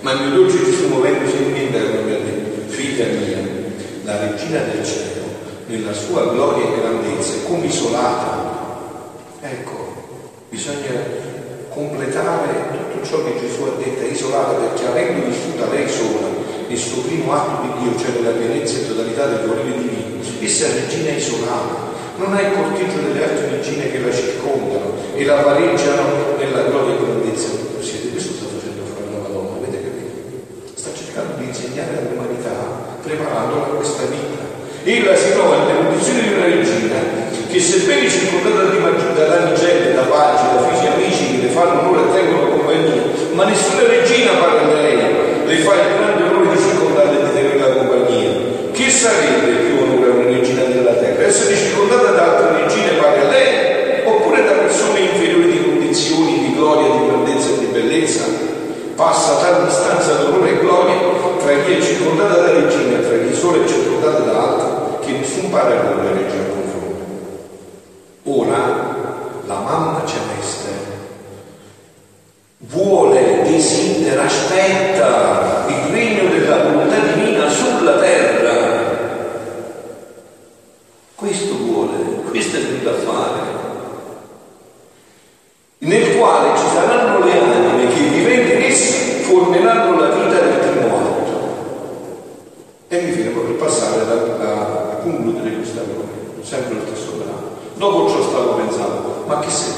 ma 0.00 0.12
il 0.12 0.20
mio 0.22 0.40
dolce 0.40 0.64
Gesù 0.64 0.88
muovendosi 0.88 1.36
in 1.36 1.56
interno 1.56 2.02
mi 2.02 2.12
ha 2.12 2.18
detto, 2.18 2.70
figlia 2.72 3.06
mia, 3.06 3.38
la 4.04 4.18
regina 4.18 4.60
del 4.60 4.84
cielo, 4.84 5.24
nella 5.66 5.92
sua 5.92 6.32
gloria 6.32 6.64
e 6.64 6.80
grandezza, 6.80 7.34
è 7.34 7.46
come 7.46 7.66
isolata. 7.66 8.60
Ecco, 9.42 9.91
bisogna 10.62 11.02
completare 11.70 12.46
tutto 12.70 13.04
ciò 13.04 13.24
che 13.24 13.40
Gesù 13.40 13.62
ha 13.62 13.82
detto, 13.82 14.00
è 14.00 14.12
isolata 14.12 14.52
perché 14.52 14.86
avendo 14.86 15.26
vissuta 15.26 15.68
lei 15.68 15.88
sola 15.88 16.28
il 16.68 16.78
suo 16.78 17.02
primo 17.02 17.34
atto 17.34 17.66
di 17.66 17.82
Dio, 17.82 17.98
cioè 17.98 18.10
nella 18.14 18.38
pienezza 18.38 18.78
e 18.78 18.86
totalità 18.86 19.26
del 19.26 19.48
volere 19.48 19.72
divino, 19.76 20.22
essa 20.40 20.66
è 20.66 20.74
regina 20.86 21.10
isolata, 21.10 21.90
non 22.16 22.32
ha 22.32 22.40
il 22.40 22.52
corteggio 22.52 23.00
delle 23.00 23.24
altre 23.24 23.50
regine 23.56 23.90
che 23.90 23.98
la 23.98 24.12
circondano 24.12 24.94
e 25.16 25.24
la 25.24 25.34
pareggiano 25.42 26.36
nella 26.38 26.62
gloria 26.62 26.94
e 26.94 26.98
grandezza. 26.98 27.70
Insegnare 31.42 31.98
all'umanità 31.98 32.96
preparandola 33.02 33.62
a 33.64 33.68
questa 33.76 34.04
vita. 34.04 34.40
Ella 34.84 35.14
si 35.14 35.32
trova 35.32 35.58
nelle 35.58 35.84
condizioni 35.84 36.22
di 36.22 36.32
una 36.32 36.44
regina 36.46 37.21
che 37.52 37.60
sebbene 37.60 38.08
circondata 38.08 38.62
da 38.64 39.26
damigelle, 39.26 39.92
da 39.92 40.00
pagi, 40.08 40.42
da 40.54 40.62
figli 40.72 40.86
amici 40.88 41.36
che 41.36 41.46
le 41.46 41.52
fanno 41.52 41.80
onore 41.80 42.08
e 42.08 42.12
tengono 42.14 42.48
compagnia, 42.48 43.02
ma 43.34 43.44
nessuna 43.44 43.86
regina 43.88 44.30
pare 44.40 44.58
a 44.58 44.72
lei 44.72 44.96
le 45.44 45.56
fa 45.56 45.74
il 45.74 45.80
grande 45.94 46.22
onore 46.32 46.56
di 46.56 46.62
circondare 46.62 47.10
e 47.10 47.24
di 47.24 47.32
tenere 47.34 47.58
la 47.58 47.74
compagnia. 47.76 48.30
Che 48.72 48.88
sarebbe 48.88 49.52
più 49.52 49.82
onore 49.82 50.10
a 50.10 50.14
una 50.14 50.24
regina 50.30 50.62
della 50.62 50.94
terra? 50.94 51.26
Essere 51.26 51.54
circondata 51.54 52.10
da 52.12 52.22
altre 52.22 52.62
regine 52.62 52.92
pare 52.98 53.20
a 53.20 53.28
lei 53.28 54.00
oppure 54.06 54.44
da 54.44 54.52
persone 54.52 55.00
inferiori 55.00 55.50
di 55.50 55.62
condizioni, 55.62 56.38
di 56.48 56.54
gloria, 56.54 56.88
di 56.88 57.06
grandezza 57.06 57.48
e 57.50 57.58
di 57.58 57.66
bellezza? 57.66 58.24
Passa 58.94 59.34
tal 59.42 59.66
distanza 59.66 60.14
d'onore 60.14 60.52
e 60.52 60.58
gloria 60.58 60.94
tra 61.38 61.52
chi 61.64 61.72
è 61.74 61.82
circondata 61.82 62.40
da 62.40 62.52
regina 62.52 62.98
e 62.98 63.02
tra 63.02 63.18
chi 63.18 63.34
solo 63.34 63.62
è 63.62 63.68
circondato 63.68 64.22
da 64.22 64.38
altri, 64.38 65.06
che 65.06 65.18
nessun 65.18 65.50
paragone 65.50 66.12
regge 66.14 66.36
al 66.38 66.48
confronto. 66.48 66.62
Ora 68.24 68.56
la 69.46 69.58
mamma 69.58 70.04
celeste 70.06 70.70
vuole, 72.58 73.42
desidera, 73.42 74.22
aspetta 74.22 75.64
il 75.66 75.92
regno 75.92 76.30
della 76.30 76.62
volontà 76.62 76.98
divina 77.14 77.48
sulla 77.48 77.98
terra. 77.98 78.90
Questo 81.14 81.56
vuole, 81.56 82.22
questo 82.28 82.56
è 82.56 82.60
venuto 82.60 82.88
a 82.88 82.94
fare. 82.94 83.40
Nel 85.78 86.16
quale 86.16 86.56
ci 86.56 86.66
saranno 86.66 87.24
le 87.24 87.32
anime 87.32 87.88
che 87.88 88.00
vivendo 88.00 88.52
in 88.52 88.62
esse 88.62 89.22
formeranno 89.22 89.98
la 89.98 90.08
vita 90.10 90.40
del 90.40 90.62
e 92.92 93.00
mi 93.00 93.12
fermo 93.12 93.40
per 93.40 93.54
passare 93.54 94.02
a 94.02 94.98
concludere 95.02 95.56
questo 95.56 95.78
argomento, 95.78 96.44
sempre 96.44 96.74
lo 96.74 96.80
stesso 96.84 97.12
brano. 97.12 97.56
Dopo 97.76 98.10
ciò 98.10 98.20
stavo 98.20 98.52
pensando, 98.56 99.24
ma 99.24 99.40
che 99.40 99.48
serviranno 99.48 99.71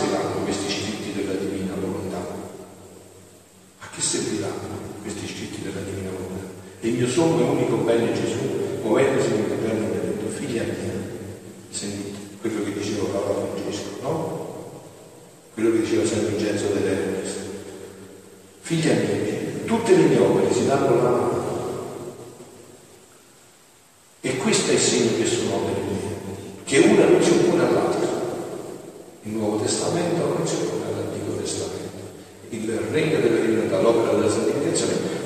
Jerusalem. 34.75 35.24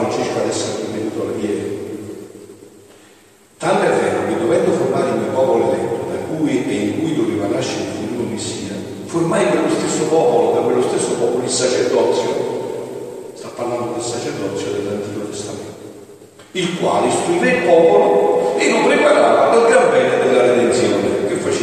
Francesco 0.00 0.38
ad 0.38 0.48
essere 0.48 0.86
divenuto 0.86 1.28
allievo. 1.28 1.78
Tanto 3.58 3.82
è 3.84 3.88
vero 3.90 4.26
che 4.26 4.38
dovendo 4.38 4.70
formare 4.72 5.10
il 5.10 5.16
mio 5.16 5.32
popolo 5.32 5.72
eletto, 5.72 6.08
da 6.08 6.16
cui 6.24 6.64
e 6.64 6.72
in 6.72 7.00
cui 7.00 7.14
doveva 7.14 7.46
nascere 7.48 7.82
il 7.82 7.90
futuro 7.90 8.28
Messia, 8.30 8.74
formai 9.04 9.50
quello 9.50 9.68
stesso 9.68 10.04
popolo, 10.04 10.52
da 10.52 10.60
quello 10.60 10.82
stesso 10.82 11.12
popolo 11.18 11.44
il 11.44 11.50
sacerdozio, 11.50 13.32
sta 13.34 13.48
parlando 13.48 13.92
del 13.92 14.02
sacerdozio 14.02 14.72
dell'Antico 14.72 15.26
Testamento, 15.28 15.84
il 16.52 16.78
quale 16.78 17.08
istruiva 17.08 17.50
il 17.50 17.62
popolo 17.64 18.56
e 18.56 18.70
lo 18.70 18.86
preparava 18.86 19.50
al 19.50 19.68
gran 19.68 19.90
bene 19.90 20.24
della 20.24 20.42
redenzione 20.42 21.26
che 21.28 21.34
faceva. 21.34 21.59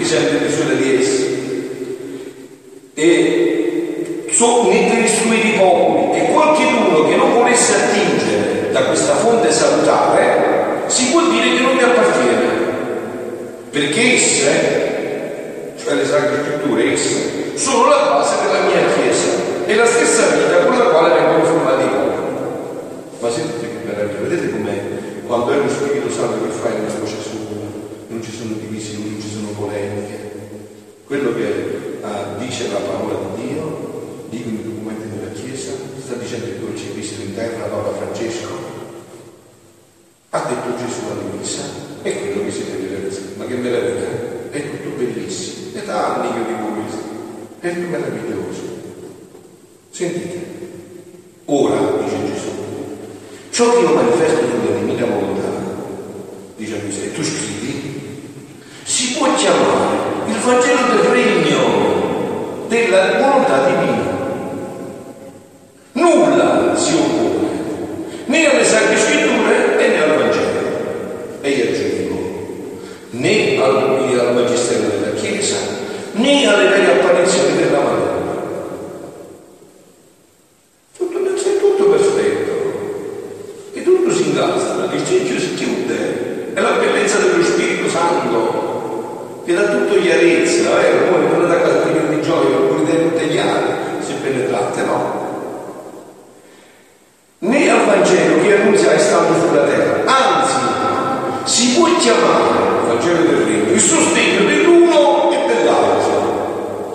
tutti 0.00 0.04
sempre 0.04 0.38
più 0.38 0.48
su 0.48 0.76
di 0.76 0.98
essi. 1.00 1.38
E 2.94 4.28
so, 4.30 4.68
ne 4.68 5.02
destruire 5.02 5.48
i 5.48 5.58
popoli 5.58 6.18
e 6.18 6.32
qualcuno 6.32 7.08
che 7.08 7.16
non 7.16 7.34
volesse 7.34 7.74
attingere 7.74 8.70
da 8.72 8.84
questa 8.84 9.16
fonte 9.16 9.50
salutare 9.52 10.84
si 10.86 11.10
può 11.10 11.22
dire 11.28 11.54
che 11.54 11.60
non 11.60 11.74
gli 11.74 11.82
appartiene, 11.82 12.46
perché 13.70 14.14
esse, 14.14 15.74
cioè 15.82 15.94
le 15.94 16.06
sacre 16.06 16.42
scritture, 16.44 16.92
esse, 16.92 17.52
sono 17.54 17.88
la 17.88 17.96
base 18.10 18.36
della 18.44 18.60
mia 18.66 18.92
Chiesa 18.94 19.28
e 19.66 19.74
la 19.74 19.86
stessa 19.86 20.26
vita 20.34 20.64
con 20.64 20.78
la 20.78 20.84
quale 20.86 21.14
vengo 21.14 21.39
dice 32.60 32.72
la 32.72 32.80
parola 32.80 33.14
di 33.34 33.48
Dio, 33.48 34.26
dicono 34.28 34.58
i 34.58 34.62
documenti 34.62 35.08
della 35.08 35.32
Chiesa, 35.32 35.72
sta 36.04 36.14
dicendo 36.14 36.46
il 36.46 36.56
dolce 36.56 36.92
Cristo 36.92 37.22
in 37.22 37.34
terra, 37.34 37.64
Papa 37.64 37.96
Francesco, 37.96 38.48
ha 40.30 40.38
detto 40.40 40.76
Gesù 40.76 41.00
alla 41.10 41.30
divisa, 41.30 41.62
è 42.02 42.18
quello 42.18 42.44
che 42.44 42.50
si 42.50 42.62
siete 42.62 42.86
realizzati, 42.86 43.32
ma 43.36 43.46
che 43.46 43.54
meraviglia, 43.54 44.50
è 44.50 44.70
tutto 44.70 44.96
bellissimo, 44.96 45.78
è 45.78 45.84
da 45.84 46.16
anni 46.16 46.34
che 46.34 46.52
dico 46.52 46.66
questo, 46.74 47.02
è 47.60 47.72
più 47.72 47.88
meraviglioso. 47.88 48.60
Sentite, 49.90 50.46
ora, 51.46 52.02
dice 52.02 52.16
Gesù, 52.26 52.48
ciò 53.50 53.72
che 53.72 53.80
io 53.80 53.94
manifesto 53.94 54.46
nella 54.46 54.78
divina 54.78 55.06
volontà, 55.06 55.48
dice 56.56 56.74
a 56.74 56.82
Luisa, 56.82 57.02
e 57.04 57.12
tu 57.12 57.22
scrivi, 57.22 58.18
si 58.84 59.14
può 59.14 59.32
chiamare 59.34 59.96
il 60.26 60.36
Vangelo 60.36 60.94
del 60.94 61.10
Regno 61.10 61.69
della 62.70 63.18
volontà 63.18 63.66
divina. 63.66 64.18
Nulla 65.92 66.72
si 66.76 66.94
oppone, 66.94 67.48
né 68.26 68.46
alle 68.46 68.64
sangue 68.64 68.96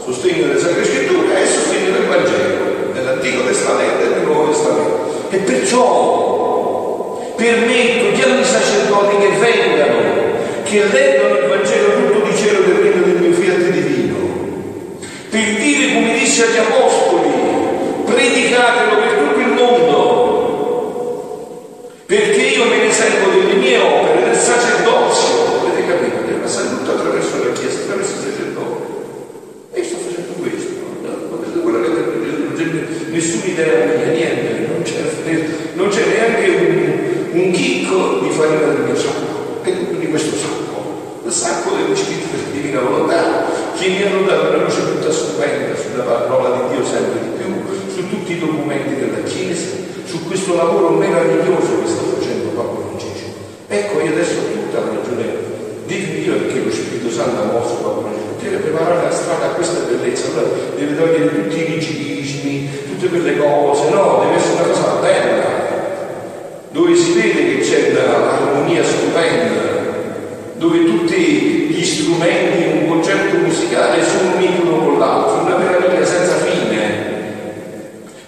Sostegno 0.06 0.46
delle 0.46 0.60
Sacre 0.60 0.86
Scritture 0.86 1.42
e 1.42 1.48
sostegno 1.48 1.92
del 1.94 2.06
Vangelo, 2.06 2.94
dell'Antico 2.94 3.44
Testamento 3.44 4.04
e 4.04 4.10
del 4.10 4.22
Nuovo 4.22 4.52
Testamento. 4.52 5.28
E 5.32 5.38
perciò 5.38 7.34
permetto 7.36 8.16
di 8.16 8.22
ogni 8.22 8.44
sacerdote 8.44 9.18
che 9.18 9.30
vengano, 9.40 9.98
che 10.64 10.82
rendano 10.92 11.15
Ecco, 53.76 54.00
io 54.00 54.12
adesso 54.12 54.40
ho 54.40 54.54
tutta 54.54 54.80
la 54.80 54.86
ragione 54.86 55.26
di 55.86 56.22
Dio 56.22 56.34
perché 56.36 56.64
lo 56.64 56.72
Spirito 56.72 57.12
Santo 57.12 57.42
ha 57.42 57.52
mosso 57.52 57.76
Francesco, 57.76 58.40
deve 58.40 58.58
preparare 58.58 59.04
la 59.04 59.12
strada 59.12 59.46
a 59.48 59.50
questa 59.50 59.80
bellezza, 59.80 60.28
allora 60.28 60.48
deve 60.78 60.96
togliere 60.96 61.44
tutti 61.44 61.60
i 61.60 61.66
rigidismi, 61.66 62.70
tutte 62.88 63.10
quelle 63.10 63.38
cose, 63.38 63.90
no, 63.90 64.24
deve 64.24 64.36
essere 64.38 64.54
una 64.54 64.64
cosa 64.64 65.00
bella, 65.02 65.44
dove 66.72 66.96
si 66.96 67.14
vede 67.14 67.58
che 67.58 67.60
c'è 67.64 67.92
un'armonia 67.92 68.82
stupenda, 68.82 69.62
dove 70.56 70.86
tutti 70.86 71.18
gli 71.18 71.84
strumenti 71.84 72.64
in 72.64 72.78
un 72.78 72.88
concerto 72.88 73.36
musicale 73.38 74.02
sono 74.06 74.36
uniti 74.38 74.62
uno 74.62 74.86
con 74.86 75.00
l'altro, 75.00 75.42
una 75.42 75.58
meraviglia 75.58 76.06
senza 76.06 76.36
fine. 76.38 77.14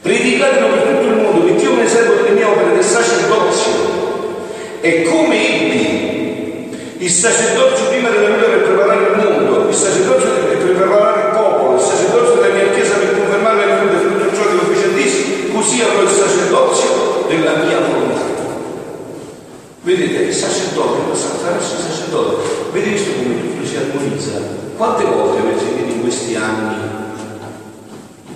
Predicatelo 0.02 0.68
per 0.68 0.82
tutto 0.82 1.08
il 1.08 1.16
mondo 1.22 1.46
che 1.46 1.56
Dio 1.56 1.74
mi 1.74 1.88
servo 1.88 2.16
delle 2.16 2.36
mie 2.36 2.44
opere 2.44 2.74
del 2.74 2.84
sacerdozio. 2.84 3.96
E 4.80 5.02
come 5.04 5.36
ebbi 5.36 6.70
il 7.08 7.14
sacerdozio 7.14 7.88
prima 7.88 8.10
della 8.10 8.36
vita 8.36 8.48
per 8.48 8.64
preparare 8.64 9.08
il 9.08 9.16
mondo, 9.16 9.70
il 9.70 9.74
sacerdozio 9.74 10.28
per 10.28 10.58
preparare 10.58 11.22
il 11.22 11.38
popolo, 11.38 11.76
il 11.76 11.82
sacerdozio 11.82 12.42
della 12.42 12.54
mia 12.54 12.70
chiesa 12.72 12.96
per 12.96 13.18
confermare 13.18 13.66
le 13.66 13.74
venuta 13.76 13.98
di 13.98 14.12
tutto 14.12 14.36
ciò 14.36 14.44
che 14.44 14.76
fece 14.76 14.94
Dio, 14.94 15.54
così 15.56 15.82
avrò 15.82 16.02
il 16.02 16.10
sacerdozio 16.10 17.26
della 17.30 17.64
mia 17.64 17.80
volontà. 17.80 18.26
Vedete, 19.84 20.24
il 20.24 20.34
sacerdote, 20.34 21.16
attraverso 21.16 21.76
il 21.76 21.82
sacerdote, 21.82 22.44
vedete 22.74 23.16
come 23.16 23.40
tutto 23.40 23.66
si 23.66 23.78
armonizza? 23.78 24.32
Quante 24.76 25.06
volte 25.06 25.40
avete 25.40 25.60
sentito 25.60 25.94
in 25.94 26.02
questi 26.02 26.36
anni 26.36 26.76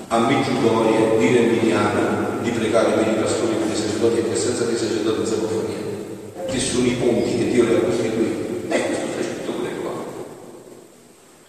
a 0.08 0.18
Meggiugorie 0.18 1.18
dire 1.18 1.40
a 1.40 1.42
Emiliana 1.42 2.40
di 2.40 2.50
pregare 2.52 2.92
per 2.92 3.06
i 3.06 3.20
pastori, 3.20 3.52
per 3.52 3.76
i 3.76 3.76
sacerdoti 3.76 4.20
e 4.20 4.30
che 4.30 4.36
senza 4.38 4.64
dei 4.64 4.78
sacerdoti 4.78 5.18
non 5.18 5.26
si 5.28 5.34
può 5.34 5.48
fare 5.50 5.68
niente. 5.68 6.50
Che 6.50 6.58
sono 6.58 6.86
i 6.86 6.92
ponti 6.92 7.38
che 7.38 7.52
Dio 7.52 7.64
le 7.66 7.76
ha 7.76 7.80
costituiti. 7.82 8.42
Ecco 8.74 9.00
tutto 9.44 9.60
quello 9.60 9.82
qua. 9.82 9.92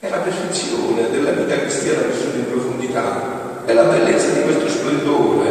È 0.00 0.08
la 0.08 0.16
perfezione 0.32 1.10
della 1.10 1.30
vita 1.32 1.58
cristiana 1.60 2.06
vissuta 2.08 2.36
in 2.36 2.50
profondità. 2.50 3.64
È 3.64 3.72
la 3.72 3.84
bellezza 3.84 4.28
di 4.30 4.42
questo 4.42 4.68
splendore. 4.68 5.50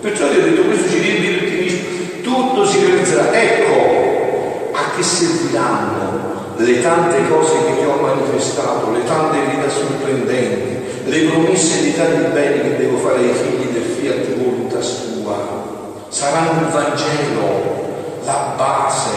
Perciò 0.00 0.28
Dio 0.28 0.40
ha 0.40 0.44
detto 0.44 0.62
questo 0.62 0.88
ci 0.88 1.00
riempie 1.00 1.28
di 1.28 1.44
ottimismo. 1.44 1.86
Tutto 2.22 2.66
si 2.66 2.84
realizzerà. 2.84 3.32
Ecco 3.32 4.70
a 4.72 4.96
che 4.96 5.02
serviranno 5.02 6.54
le 6.56 6.82
tante 6.82 7.28
cose 7.28 7.52
che 7.66 7.78
ti 7.78 7.84
ho 7.84 8.00
manifestato, 8.00 8.92
le 8.92 9.04
tante 9.04 9.38
verità 9.38 9.68
sorprendenti 9.68 10.76
le 11.04 11.20
promesse 11.30 11.84
di 11.84 11.94
tanti 11.96 12.32
beni 12.32 12.60
che 12.60 12.76
devo 12.76 12.98
fare 12.98 13.20
ai 13.20 13.32
figli 13.32 13.72
del 13.72 13.82
fiat 13.82 14.36
voluntas 14.36 15.04
tua 15.14 15.66
saranno 16.08 16.60
il 16.60 16.66
Vangelo, 16.66 17.86
la 18.24 18.52
base, 18.58 19.08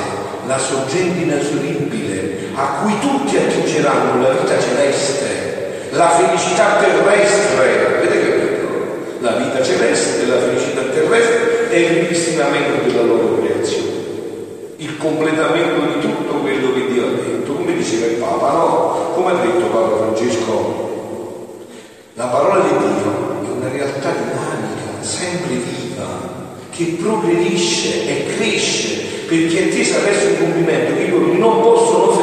la 0.47 0.57
sorgente 0.57 1.23
inesoribile 1.23 1.70
a 2.53 2.81
cui 2.81 2.99
tutti 2.99 3.37
attingeranno 3.37 4.21
la 4.21 4.33
vita 4.33 4.59
celeste, 4.59 5.89
la 5.91 6.09
felicità 6.09 6.77
terrestre. 6.77 7.99
Vedete 8.01 8.19
che 8.19 8.37
bello? 8.37 8.69
La 9.19 9.31
vita 9.33 9.63
celeste, 9.63 10.25
la 10.25 10.39
felicità 10.39 10.81
terrestre 10.93 11.69
e 11.69 11.81
il 11.81 11.89
ripristinamento 11.99 12.87
della 12.87 13.03
loro 13.03 13.39
creazione 13.39 13.99
il 14.77 14.97
completamento 14.97 15.93
di 15.93 15.99
tutto 15.99 16.39
quello 16.39 16.73
che 16.73 16.87
Dio 16.91 17.05
ha 17.05 17.11
detto, 17.11 17.53
come 17.53 17.75
diceva 17.75 18.07
il 18.07 18.13
Papa, 18.13 18.51
no? 18.51 19.11
Come 19.13 19.29
ha 19.29 19.35
detto 19.35 19.67
Papa 19.67 19.95
Francesco 19.97 20.89
la 22.15 22.25
parola 22.25 22.61
di 22.61 22.69
Dio 22.69 23.41
è 23.41 23.49
una 23.57 23.69
realtà 23.71 24.11
dinamica, 24.11 25.01
sempre 25.01 25.55
viva, 25.55 26.05
che 26.69 26.97
progredisce 27.01 28.05
e 28.05 28.35
cresce 28.35 29.25
perché 29.27 29.57
è 29.57 29.67
attesa 29.69 29.99
verso 29.99 30.27
il 30.27 30.37
compimento 30.39 30.93
che 30.97 31.07
loro 31.07 31.33
non 31.33 31.61
possono 31.61 32.11
fermare. 32.11 32.20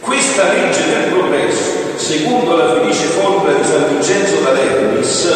Questa 0.00 0.52
legge 0.52 0.86
del 0.88 1.12
progresso, 1.12 1.96
secondo 1.96 2.56
la 2.56 2.74
felice 2.74 3.04
formula 3.04 3.52
di 3.52 3.64
San 3.64 3.88
Vincenzo 3.88 4.40
d'Alernis, 4.40 5.28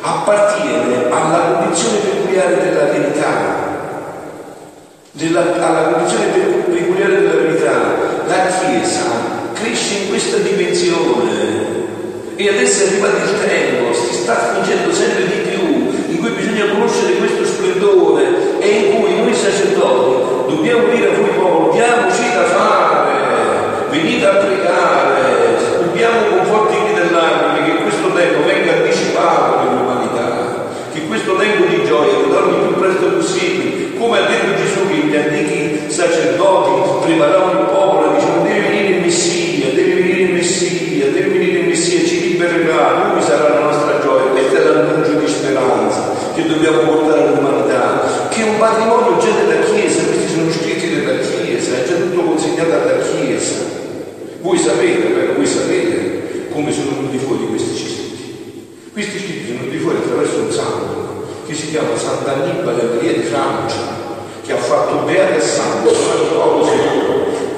appartiene 0.00 1.10
alla 1.10 1.58
condizione 1.58 1.98
peculiare 1.98 2.56
della 2.56 2.84
verità, 2.84 3.66
della, 5.12 5.40
alla 5.40 5.92
condizione 5.92 6.26
peculiare 6.70 7.20
della 7.20 7.34
verità. 7.34 7.72
La 8.26 8.46
Chiesa 8.46 9.04
cresce 9.52 9.94
in 10.02 10.08
questa 10.08 10.38
dimensione. 10.38 11.76
E 12.36 12.48
adesso 12.48 12.84
è 12.84 12.86
arrivato 12.88 13.16
il 13.16 13.48
tempo, 13.48 13.92
si 13.92 14.14
sta 14.14 14.52
spingendo 14.52 14.94
sempre 14.94 15.26
di 15.26 15.50
più, 15.50 16.14
in 16.14 16.18
cui 16.20 16.30
bisogna 16.30 16.70
conoscere 16.70 17.14
questo 17.14 17.44
splendore 17.44 18.60
e 18.60 18.68
in 18.68 19.00
cui 19.00 19.16
noi 19.16 19.27
sacerdoti 19.38 20.54
dobbiamo 20.54 20.88
dire 20.88 21.08
a 21.08 21.16
voi 21.16 21.30
popolo, 21.30 21.70
diamoci 21.72 22.22
da 22.34 22.44
fare, 22.44 23.86
venite 23.90 24.26
a 24.26 24.34
pregare, 24.34 25.56
dobbiamo 25.80 26.18
con 26.28 26.44
forti 26.46 26.76
grida 26.84 27.02
dell'anima 27.02 27.64
che 27.64 27.82
questo 27.82 28.12
tempo 28.12 28.44
venga 28.44 28.72
anticipato 28.72 29.58
per 29.58 29.72
l'umanità, 29.72 30.66
che 30.92 31.06
questo 31.06 31.36
tempo 31.36 31.64
di 31.66 31.84
gioia 31.86 32.14
torni 32.28 32.56
il 32.56 32.66
più 32.66 32.80
presto 32.80 33.06
possibile, 33.06 33.96
come 33.98 34.18
ha 34.18 34.26
detto 34.26 34.56
Gesù 34.56 34.88
che 34.88 34.94
gli 35.06 35.16
antichi 35.16 35.90
sacerdoti 35.90 37.06
preparavano 37.06 37.60
il 37.60 37.66
popolo, 37.66 38.14
dicevano 38.14 38.42
devi 38.44 38.60
venire 38.60 38.88
il 38.96 39.02
Messia 39.02 39.38
libererà, 42.38 43.12
lui 43.12 43.22
sarà 43.22 43.48
la 43.48 43.60
nostra 43.60 44.00
gioia, 44.00 44.30
questo 44.30 44.56
è 44.56 44.62
l'annuncio 44.62 45.12
di 45.18 45.26
speranza 45.26 46.14
che 46.34 46.46
dobbiamo 46.46 46.78
portare 46.82 47.26
all'umanità, 47.26 48.28
che 48.28 48.46
è 48.46 48.48
un 48.48 48.58
patrimonio 48.58 49.18
già 49.18 49.30
della 49.42 49.64
Chiesa, 49.64 50.04
questi 50.04 50.28
sono 50.28 50.50
scritti 50.52 50.94
della 50.94 51.18
Chiesa, 51.18 51.76
è 51.76 51.84
già 51.84 51.94
tutto 51.94 52.22
consegnato 52.22 52.72
alla 52.72 52.98
Chiesa. 52.98 53.54
Voi 54.40 54.56
sapete, 54.56 55.08
però, 55.08 55.32
voi 55.34 55.46
sapete 55.46 56.46
come 56.52 56.72
sono 56.72 56.90
venuti 56.94 57.18
fuori 57.18 57.46
questi 57.48 57.76
scritti. 57.76 58.66
Questi 58.92 59.18
scritti 59.18 59.46
sono 59.46 59.58
venuti 59.58 59.78
fuori 59.78 59.96
attraverso 59.96 60.38
un 60.38 60.52
santo 60.52 61.26
che 61.46 61.54
si 61.54 61.70
chiama 61.70 61.96
Sant'Annibale 61.96 62.82
Maria 62.94 63.12
di 63.14 63.22
Francia, 63.22 63.96
che 64.44 64.52
ha 64.52 64.56
fatto 64.56 65.04
beato 65.04 65.34
e 65.34 65.40
santo, 65.40 65.90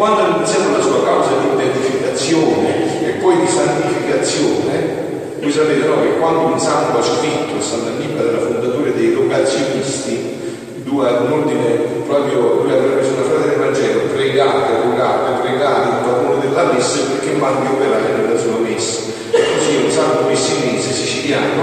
quando 0.00 0.22
ha 0.22 0.36
iniziato 0.36 0.70
la 0.72 0.80
sua 0.80 1.04
causa 1.04 1.28
di 1.40 1.62
identificazione 1.62 3.04
e 3.06 3.10
poi 3.20 3.38
di 3.38 3.46
santificazione, 3.46 5.00
voi 5.40 5.52
sapete 5.52 5.86
no, 5.86 6.00
che 6.00 6.16
quando 6.18 6.40
un 6.46 6.58
santo 6.58 6.98
ha 6.98 7.02
scritto, 7.02 7.60
Sant'Annibale 7.60 8.28
era 8.30 8.38
fondatore 8.38 8.94
dei 8.94 9.12
rogazionisti, 9.12 10.38
due, 10.84 11.06
un 11.06 11.32
ordine 11.32 11.66
proprio, 12.06 12.62
lui 12.62 12.72
aveva 12.72 12.94
preso 12.94 13.12
una 13.12 13.22
frase 13.24 13.48
del 13.48 13.58
Vangelo, 13.58 14.00
pregate, 14.14 14.82
rogate, 14.84 15.40
pregate 15.42 15.88
il 15.88 16.04
padrone 16.04 16.40
della 16.40 16.72
messa 16.72 16.98
perché 17.00 17.36
mandi 17.36 17.66
operare 17.66 18.12
nella 18.16 18.38
sua 18.38 18.56
messa. 18.56 19.00
E 19.30 19.40
così 19.54 19.76
un 19.84 19.90
santo 19.90 20.28
messinese 20.28 20.92
siciliano 20.92 21.62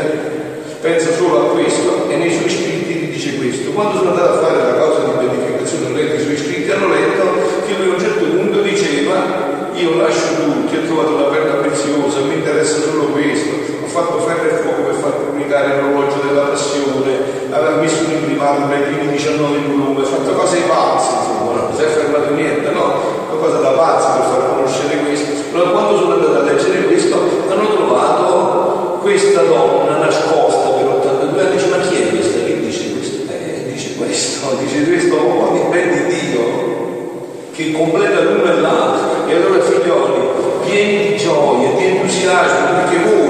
pensa 0.80 1.12
solo 1.12 1.38
a 1.38 1.50
questo 1.52 2.08
e 2.08 2.16
nei 2.16 2.32
suoi 2.32 2.50
scritti 2.50 2.92
gli 2.92 3.12
dice 3.12 3.36
questo. 3.38 3.70
Quando 3.70 3.98
sono 3.98 4.10
andato 4.10 4.34
a 4.34 4.42
fare 4.42 4.56
la 4.58 4.76
causa 4.76 5.00
di 5.04 5.26
beatificazione, 5.26 5.86
ho 5.86 5.96
letto 5.96 6.14
i 6.14 6.24
suoi 6.24 6.36
scritti, 6.36 6.70
hanno 6.70 6.88
letto 6.88 7.24
che 7.66 7.74
lui 7.78 7.90
a 7.90 7.94
un 7.94 8.00
certo 8.00 8.24
punto 8.24 8.60
diceva 8.60 9.56
io 9.78 9.96
lascio 9.96 10.34
tutti, 10.42 10.76
ho 10.76 10.86
trovato 10.86 11.14
una 11.14 11.30
perla 11.30 11.54
preziosa, 11.62 12.18
mi 12.26 12.34
interessa 12.34 12.80
solo 12.80 13.14
questo, 13.14 13.54
ho 13.84 13.86
fatto 13.86 14.18
ferro 14.26 14.50
e 14.50 14.54
fuoco 14.54 14.82
per 14.82 14.94
far 14.94 15.12
comunicare 15.24 15.80
l'orologio 15.80 16.18
della 16.26 16.50
passione, 16.50 17.46
aveva 17.50 17.76
messo 17.76 18.04
un 18.04 18.10
imprimato 18.10 18.66
per 18.66 18.78
i 18.80 18.82
primi 18.82 19.12
19 19.12 19.58
volume, 19.68 20.02
ha 20.02 20.04
fatto 20.04 20.32
cose 20.32 20.58
pazze, 20.66 21.10
insomma, 21.14 21.60
non 21.60 21.76
si 21.76 21.82
è 21.82 21.86
fermato 21.86 22.34
niente, 22.34 22.70
no? 22.70 23.00
Una 23.30 23.40
cosa 23.40 23.58
da 23.58 23.70
pazzi 23.70 24.18
per 24.18 24.28
far 24.30 24.48
conoscere 24.50 24.96
questo. 24.98 25.54
Allora 25.54 25.70
quando 25.70 25.96
sono 25.96 26.12
andato 26.14 26.38
a 26.38 26.42
leggere 26.42 26.84
questo, 26.86 27.16
hanno 27.48 27.68
questa 29.48 29.66
donna 29.66 29.96
nascosta 29.98 30.68
per 30.70 30.86
82 30.86 31.40
anni, 31.40 31.52
dice 31.52 31.66
ma 31.68 31.78
chi 31.78 31.94
è 31.94 32.08
questa? 32.10 32.44
Che 32.44 32.60
dice 32.60 32.92
questo? 32.92 33.32
Eh, 33.32 33.72
dice 33.72 33.94
questo, 33.96 34.56
dice 34.60 34.84
questo 34.84 35.14
uomo 35.14 35.52
di 35.52 35.60
ben 35.70 35.90
di 35.90 36.14
Dio 36.14 36.66
che 37.52 37.72
completa 37.72 38.20
l'uno 38.20 38.52
e 38.52 38.60
l'altro. 38.60 39.26
E 39.26 39.34
allora 39.34 39.62
figlioli, 39.62 40.20
pieni 40.64 41.08
di 41.08 41.16
gioia, 41.16 41.70
di 41.72 41.84
entusiasmo, 41.84 42.66
perché 42.76 42.96
voi 43.04 43.28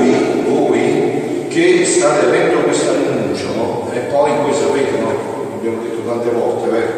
pensate, 1.99 2.27
avendo 2.27 2.61
questo 2.61 2.91
annuncio, 2.91 3.91
e 3.93 3.99
poi 4.11 4.31
voi 4.37 4.53
sapete, 4.53 4.99
no? 4.99 5.57
abbiamo 5.59 5.83
detto 5.83 6.01
tante 6.07 6.31
volte, 6.31 6.69
vero? 6.71 6.93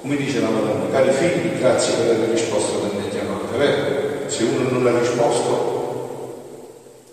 Come 0.00 0.16
dice 0.16 0.40
la 0.40 0.48
Madonna, 0.48 0.90
cari 0.90 1.10
figli, 1.10 1.58
grazie 1.58 1.94
per 1.96 2.14
aver 2.14 2.30
risposto 2.30 2.78
alle 2.80 2.98
mie 2.98 3.10
chiamate, 3.10 3.58
vero? 3.58 4.28
Se 4.28 4.44
uno 4.44 4.70
non 4.70 4.86
ha 4.86 4.98
risposto, 4.98 6.44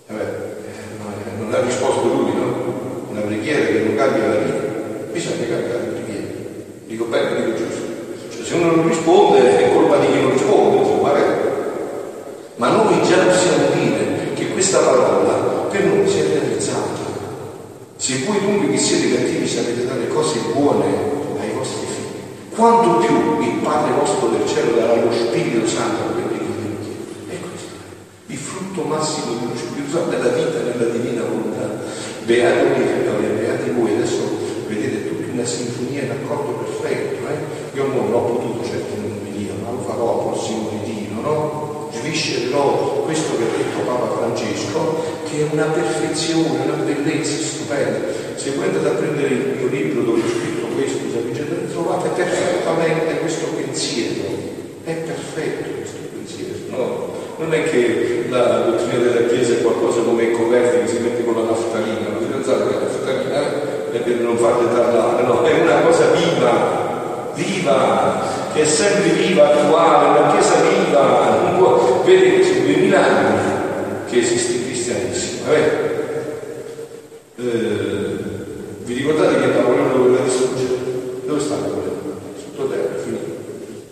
eh, 0.07 0.13
eh 0.13 1.39
non 1.39 1.53
ha 1.53 1.59
risposto 1.59 2.07
lui, 2.07 2.33
no? 2.33 3.09
Una 3.09 3.21
preghiera 3.21 3.65
che 3.65 3.79
non 3.79 3.95
cambia 3.95 4.27
la 4.27 4.35
vita, 4.35 4.57
bisogna 5.11 5.47
cambiare 5.47 5.73
la 5.73 5.91
preghiera. 5.91 6.27
Dico 6.85 7.05
bene, 7.05 7.35
dico 7.35 7.57
giusto. 7.57 7.83
Cioè, 8.33 8.45
se 8.45 8.53
uno 8.53 8.75
non 8.75 8.87
risponde 8.87 9.57
è 9.57 9.73
colpa 9.73 9.97
di 9.97 10.07
chi 10.07 10.21
non 10.21 10.31
risponde, 10.31 10.77
insomma, 10.77 11.11
vero? 11.11 11.53
Ma 12.55 12.69
noi 12.69 13.03
già 13.03 13.17
possiamo 13.17 13.67
dire 13.73 14.31
che 14.33 14.51
questa 14.51 14.79
parola 14.79 15.65
per 15.75 15.83
noi 15.87 16.07
si 16.07 16.19
è 16.19 16.23
realizzata. 16.23 17.03
Se 17.97 18.23
voi 18.25 18.39
dunque 18.39 18.71
che 18.71 18.77
siete 18.77 19.13
cattivi 19.13 19.45
sapete 19.47 19.85
dare 19.85 20.07
cose 20.07 20.39
buone 20.53 20.85
ai 21.39 21.51
vostri 21.51 21.85
figli, 21.85 22.55
quanto 22.55 23.05
più 23.05 23.41
il 23.41 23.59
Padre 23.61 23.91
vostro 23.99 24.29
del 24.29 24.47
cielo 24.47 24.79
darà 24.79 24.95
lo 24.95 25.11
Spirito 25.11 25.67
Santo 25.67 26.01
a 26.01 26.11
quelli 26.13 26.29
che 26.29 26.43
vi 26.43 26.77
chiedono. 26.83 27.29
E 27.29 27.39
questo 27.39 27.73
è 28.27 28.31
il 28.31 28.37
frutto 28.37 28.81
massimo 28.83 29.35
dello 29.35 29.57
Spirito 29.57 29.91
Santo 29.91 30.09
della 30.11 30.29
vita 30.29 30.59
nella 30.59 30.91
divina 30.91 31.23
volontà. 31.23 31.83
Beati 32.23 32.67
voi, 33.03 33.27
beati 33.37 33.69
voi, 33.71 33.93
adesso 33.95 34.21
vedete 34.67 35.09
tutti 35.09 35.29
una 35.31 35.45
sinfonia 35.45 36.03
in 36.03 36.11
accordo 36.11 36.51
perfetto. 36.63 37.27
Eh? 37.27 37.77
Io 37.77 37.87
non 37.87 38.13
ho 38.13 38.21
potuto 38.21 38.65
certo 38.65 38.95
non 38.95 39.19
venire, 39.23 39.53
ma 39.61 39.71
lo 39.71 39.83
farò 39.85 40.19
al 40.19 40.31
prossimo 40.31 40.69
ritiro, 40.71 41.21
no? 41.21 41.65
sviscererò 41.91 43.03
questo 43.03 43.37
che 43.37 43.43
ha 43.43 43.57
detto 43.57 43.79
Papa 43.85 44.15
Francesco, 44.17 45.03
che 45.29 45.44
è 45.44 45.44
una 45.55 45.71
perfezione, 45.71 46.65
una 46.65 46.83
bellezza 46.83 47.41
stupenda. 47.41 47.99
Se 48.35 48.51
voi 48.51 48.67
andate 48.67 48.87
a 48.87 48.91
prendere 48.91 49.27
il 49.29 49.55
mio 49.57 49.67
libro 49.67 50.01
dove 50.03 50.21
ho 50.21 50.27
scritto 50.27 50.67
questo, 50.75 50.99
trovate 51.71 52.09
perfettamente 52.09 53.19
questo 53.19 53.47
pensiero. 53.55 54.23
È 54.83 54.91
perfetto 54.91 55.69
questo 55.77 55.97
pensiero, 56.11 56.55
no? 56.69 57.13
Non 57.37 57.53
è 57.53 57.63
che 57.69 58.25
la 58.29 58.65
dottrina 58.65 59.03
della 59.03 59.27
Chiesa 59.27 59.53
è 59.53 59.61
qualcosa 59.61 60.01
come 60.01 60.23
i 60.23 60.31
coperti 60.31 60.85
che 60.85 60.87
si 60.87 61.01
mette 61.01 61.23
con 61.23 61.35
la 61.35 61.49
naftalina, 61.49 62.09
non 62.09 62.29
pensate 62.29 62.67
che 62.67 62.73
la 62.73 62.79
naftalina 62.79 63.91
è 63.91 63.97
per 63.97 64.15
non 64.19 64.37
farle 64.37 64.67
parlare, 64.67 65.23
no, 65.23 65.43
è 65.43 65.61
una 65.61 65.81
cosa 65.81 66.11
viva, 66.11 67.31
viva, 67.33 68.21
che 68.53 68.61
è 68.61 68.65
sempre 68.65 69.09
viva, 69.11 69.53
attuale, 69.53 70.19
una 70.19 70.31
chiesa 70.31 70.55
viva, 70.61 71.39
non 71.43 71.57
può, 71.57 72.03
vedete, 72.05 72.43
sono 72.43 72.97
anni 72.97 73.53
che 74.09 74.19
esiste 74.19 74.64
Eh, 75.47 77.37
vi 78.83 78.93
ricordate 78.95 79.39
che 79.39 79.45
Napoleone 79.45 79.93
doveva 79.93 80.23
distruggere? 80.23 80.73
Dove 81.23 81.39
sta 81.39 81.55
Napoleone? 81.55 81.91
Sottoterra, 82.41 82.97
finito. 83.03 83.25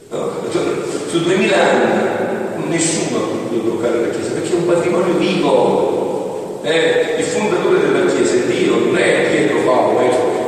No? 0.09 0.31
Su 1.09 1.21
duemila 1.21 1.55
anni 1.55 2.69
nessuno 2.69 3.17
ha 3.17 3.27
potuto 3.27 3.69
toccare 3.69 4.01
la 4.01 4.09
Chiesa 4.09 4.31
perché 4.31 4.51
è 4.51 4.55
un 4.55 4.65
patrimonio 4.65 5.13
vivo. 5.17 6.61
Eh, 6.63 7.17
il 7.19 7.23
fondatore 7.25 7.81
della 7.81 8.11
Chiesa 8.11 8.33
è 8.33 8.45
Dio, 8.47 8.79
non 8.79 8.97
è 8.97 9.29
Pietro 9.29 9.59
Paolo, 9.59 9.99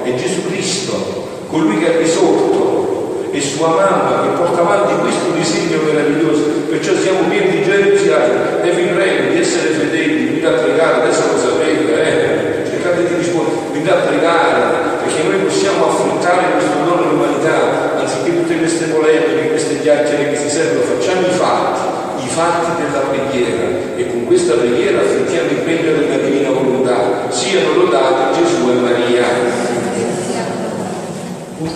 è 0.04 0.14
Gesù 0.16 0.48
Cristo, 0.48 0.94
colui 1.50 1.78
che 1.78 1.94
ha 1.94 1.98
risorto 1.98 3.30
e 3.32 3.42
sua 3.42 3.68
mamma 3.68 4.22
che 4.24 4.38
porta 4.38 4.62
avanti 4.62 5.02
questo 5.02 5.30
disegno 5.36 5.82
meraviglioso. 5.84 6.42
Perciò 6.70 6.94
siamo 6.96 7.28
pieni 7.30 7.58
di 7.58 7.64
gioia 7.64 8.64
e 8.64 8.72
vi 8.72 8.84
prego 8.86 9.34
di 9.34 9.40
essere 9.40 9.70
fedeli, 9.70 10.25
a 10.48 10.60
pregare, 10.62 11.02
adesso 11.02 11.22
lo 11.32 11.38
sapete, 11.38 11.94
eh, 11.94 12.70
cercate 12.70 13.08
di 13.08 13.32
guidare 13.72 14.00
a 14.00 14.04
pregare, 14.06 14.62
perché 15.04 15.24
noi 15.24 15.40
possiamo 15.40 15.88
affrontare 15.88 16.52
questo 16.54 16.78
dono 16.84 17.02
dell'umanità, 17.02 17.98
anziché 17.98 18.36
tutte 18.36 18.58
queste 18.58 18.86
polemiche, 18.86 19.50
queste 19.50 19.82
chiacchiere 19.82 20.30
che 20.32 20.38
si 20.38 20.50
servono, 20.50 20.82
facciamo 20.82 21.28
i 21.28 21.32
fatti, 21.32 22.26
i 22.26 22.30
fatti 22.30 22.82
della 22.82 23.00
preghiera 23.06 23.64
e 23.96 24.10
con 24.10 24.26
questa 24.26 24.54
preghiera 24.56 25.00
affrontiamo 25.00 25.50
il 25.50 25.58
regno 25.64 25.92
della 26.00 26.18
divina 26.18 26.50
volontà. 26.50 27.30
Siano 27.30 27.76
lodati 27.76 28.42
Gesù 28.42 28.70
e 28.70 28.74
Maria. 28.74 29.24
Un 31.58 31.70